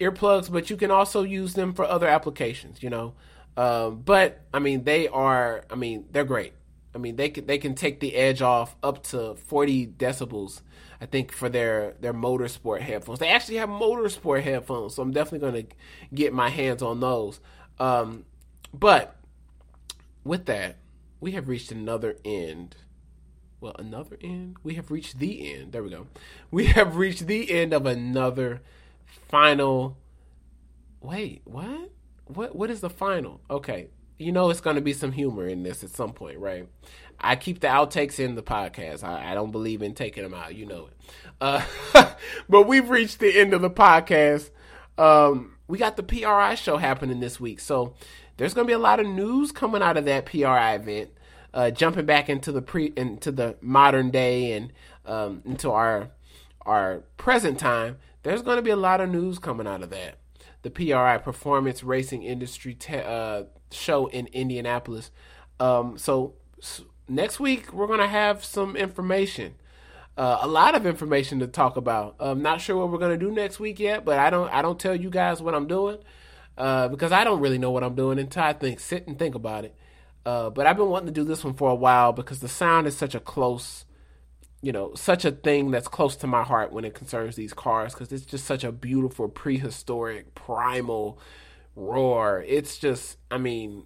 [0.00, 2.82] earplugs, but you can also use them for other applications.
[2.82, 3.14] You know,
[3.56, 5.64] um, but I mean they are.
[5.70, 6.54] I mean they're great.
[6.94, 10.62] I mean they can they can take the edge off up to 40 decibels.
[11.00, 13.20] I think for their their motorsport headphones.
[13.20, 15.74] They actually have motorsport headphones, so I'm definitely going to
[16.14, 17.40] get my hands on those.
[17.78, 18.24] Um,
[18.72, 19.16] but
[20.24, 20.76] with that,
[21.20, 22.76] we have reached another end.
[23.60, 24.56] Well, another end?
[24.62, 25.72] We have reached the end.
[25.72, 26.06] There we go.
[26.50, 28.62] We have reached the end of another
[29.28, 29.98] final.
[31.00, 31.90] Wait, what?
[32.26, 32.54] What?
[32.54, 33.40] What is the final?
[33.50, 36.68] Okay, you know it's to be some humor in this at some point, right?
[37.18, 39.02] I keep the outtakes in the podcast.
[39.02, 40.54] I, I don't believe in taking them out.
[40.54, 40.96] You know it.
[41.40, 41.64] Uh,
[42.48, 44.50] but we've reached the end of the podcast.
[44.96, 47.94] Um, we got the PRI show happening this week, so
[48.40, 51.10] there's going to be a lot of news coming out of that PRI event.
[51.52, 54.72] Uh, jumping back into the pre into the modern day and
[55.04, 56.08] um, into our
[56.62, 60.16] our present time, there's going to be a lot of news coming out of that.
[60.62, 65.10] The PRI Performance Racing Industry te- uh, show in Indianapolis.
[65.58, 69.56] Um, so, so, next week we're going to have some information,
[70.16, 72.16] uh, a lot of information to talk about.
[72.18, 74.62] I'm not sure what we're going to do next week yet, but I don't I
[74.62, 75.98] don't tell you guys what I'm doing
[76.60, 79.34] uh, because I don't really know what I'm doing until I think, sit and think
[79.34, 79.74] about it.
[80.26, 82.86] Uh, but I've been wanting to do this one for a while because the sound
[82.86, 83.86] is such a close,
[84.60, 87.94] you know, such a thing that's close to my heart when it concerns these cars
[87.94, 91.18] because it's just such a beautiful prehistoric primal
[91.74, 92.44] roar.
[92.46, 93.84] It's just, I mean,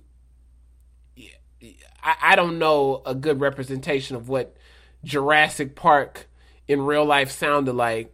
[2.02, 4.56] I, I don't know a good representation of what
[5.04, 6.26] Jurassic Park
[6.66, 8.12] in real life sounded like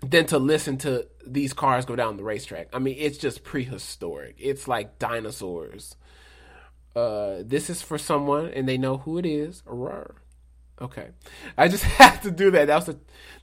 [0.00, 2.68] than to listen to these cars go down the racetrack.
[2.72, 4.36] I mean, it's just prehistoric.
[4.38, 5.96] It's like dinosaurs.
[6.94, 9.62] Uh, this is for someone, and they know who it is.
[10.80, 11.08] Okay,
[11.56, 12.66] I just have to do that.
[12.66, 12.96] That's a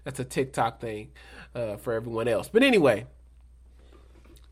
[0.04, 1.12] that's a TikTok thing
[1.54, 2.50] uh, for everyone else.
[2.52, 3.06] But anyway,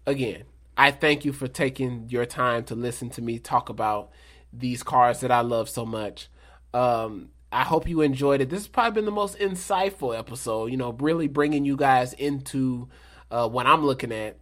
[0.05, 0.43] again,
[0.77, 4.11] I thank you for taking your time to listen to me talk about
[4.53, 6.29] these cars that I love so much.
[6.73, 8.49] Um, I hope you enjoyed it.
[8.49, 10.67] This has probably been the most insightful episode.
[10.67, 12.87] You know, really bringing you guys into
[13.31, 14.37] uh, what I'm looking at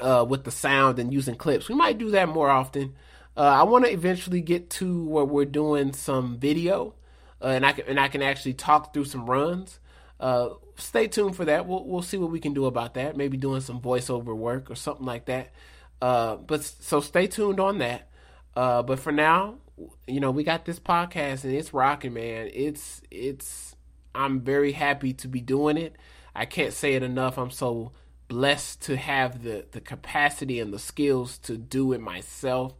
[0.00, 1.68] uh, with the sound and using clips.
[1.68, 2.94] We might do that more often.
[3.36, 6.94] Uh, I want to eventually get to where we're doing some video,
[7.42, 9.78] uh, and I can and I can actually talk through some runs.
[10.18, 11.66] Uh, stay tuned for that.
[11.66, 13.16] We'll we'll see what we can do about that.
[13.16, 15.52] Maybe doing some voiceover work or something like that.
[16.00, 18.08] Uh, but so stay tuned on that.
[18.54, 19.58] but for now,
[20.06, 22.50] you know, we got this podcast and it's rocking, man.
[22.52, 23.76] It's it's
[24.14, 25.96] I'm very happy to be doing it.
[26.36, 27.38] I can't say it enough.
[27.38, 27.92] I'm so
[28.28, 32.74] blessed to have the the capacity and the skills to do it myself.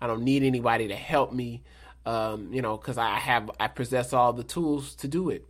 [0.00, 1.62] I don't need anybody to help me,
[2.06, 5.46] um, you know, because I have I possess all the tools to do it.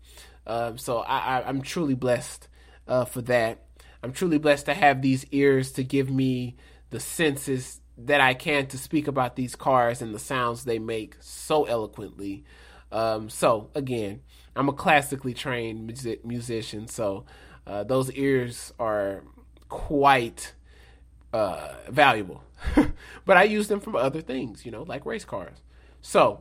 [0.47, 2.49] Um, so I, am truly blessed
[2.89, 3.67] uh, for that.
[4.03, 6.57] I'm truly blessed to have these ears to give me
[6.89, 11.17] the senses that I can to speak about these cars and the sounds they make
[11.21, 12.45] so eloquently.
[12.91, 14.23] Um, so again,
[14.57, 17.27] I'm a classically trained music- musician, so
[17.71, 19.23] uh, those ears are
[19.69, 20.55] quite
[21.33, 22.43] uh, valuable.
[23.25, 25.59] but I use them for other things, you know, like race cars.
[26.03, 26.41] So,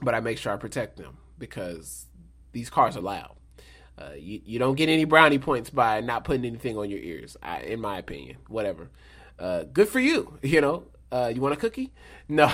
[0.00, 2.06] but I make sure I protect them because
[2.52, 3.36] these cars are loud.
[3.98, 7.36] Uh, you, you don't get any brownie points by not putting anything on your ears,
[7.42, 8.38] I, in my opinion.
[8.48, 8.88] Whatever.
[9.38, 10.38] Uh, good for you.
[10.42, 11.92] You know, uh, you want a cookie?
[12.26, 12.50] No,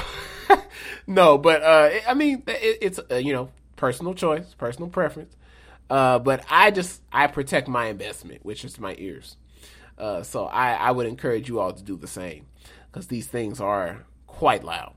[1.07, 1.39] no.
[1.39, 5.37] But uh, I mean, it, it's uh, you know, personal choice, personal preference.
[5.91, 9.37] Uh, but I just I protect my investment, which is my ears.
[9.99, 12.47] Uh, so I, I would encourage you all to do the same
[12.91, 14.95] because these things are quite loud,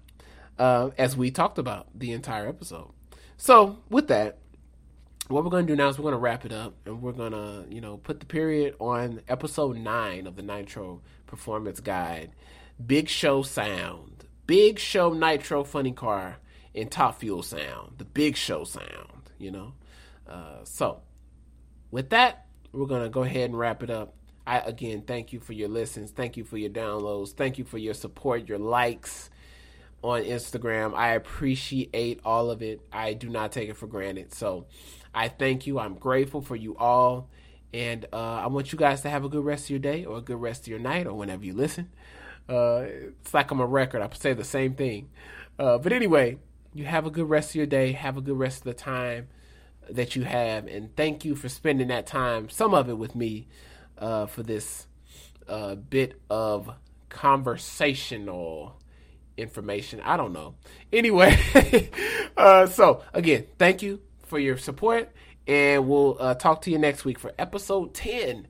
[0.58, 2.90] uh, as we talked about the entire episode.
[3.38, 4.38] So with that,
[5.28, 7.12] what we're going to do now is we're going to wrap it up and we're
[7.12, 12.32] going to you know put the period on episode nine of the Nitro Performance Guide.
[12.84, 16.38] Big Show sound, Big Show Nitro Funny Car,
[16.74, 17.96] and Top Fuel sound.
[17.98, 19.30] The Big Show sound.
[19.38, 19.74] You know.
[20.28, 21.02] Uh, so
[21.92, 24.14] with that, we're going to go ahead and wrap it up.
[24.46, 27.78] I again thank you for your listens, thank you for your downloads, thank you for
[27.78, 29.30] your support, your likes
[30.02, 30.96] on Instagram.
[30.96, 32.82] I appreciate all of it.
[32.92, 34.34] I do not take it for granted.
[34.34, 34.68] So
[35.14, 35.80] I thank you.
[35.80, 37.30] I'm grateful for you all.
[37.74, 40.18] And uh, I want you guys to have a good rest of your day or
[40.18, 41.90] a good rest of your night or whenever you listen.
[42.48, 42.86] Uh,
[43.20, 44.02] it's like I'm a record.
[44.02, 45.10] I say the same thing.
[45.60, 46.38] Uh, but anyway,
[46.74, 47.92] you have a good rest of your day.
[47.92, 49.28] Have a good rest of the time
[49.90, 50.68] that you have.
[50.68, 53.48] And thank you for spending that time, some of it with me,
[53.98, 54.88] uh, for this
[55.48, 56.70] uh, bit of
[57.10, 58.80] conversational
[59.38, 60.02] information.
[60.02, 60.56] I don't know.
[60.92, 61.38] Anyway,
[62.38, 65.12] uh, so again, thank you for your support.
[65.48, 68.48] And we'll uh, talk to you next week for episode 10.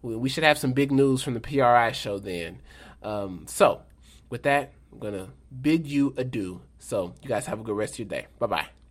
[0.00, 2.60] We should have some big news from the PRI show then.
[3.02, 3.82] Um, so,
[4.30, 5.28] with that, I'm going to
[5.60, 6.62] bid you adieu.
[6.78, 8.26] So, you guys have a good rest of your day.
[8.38, 8.81] Bye bye.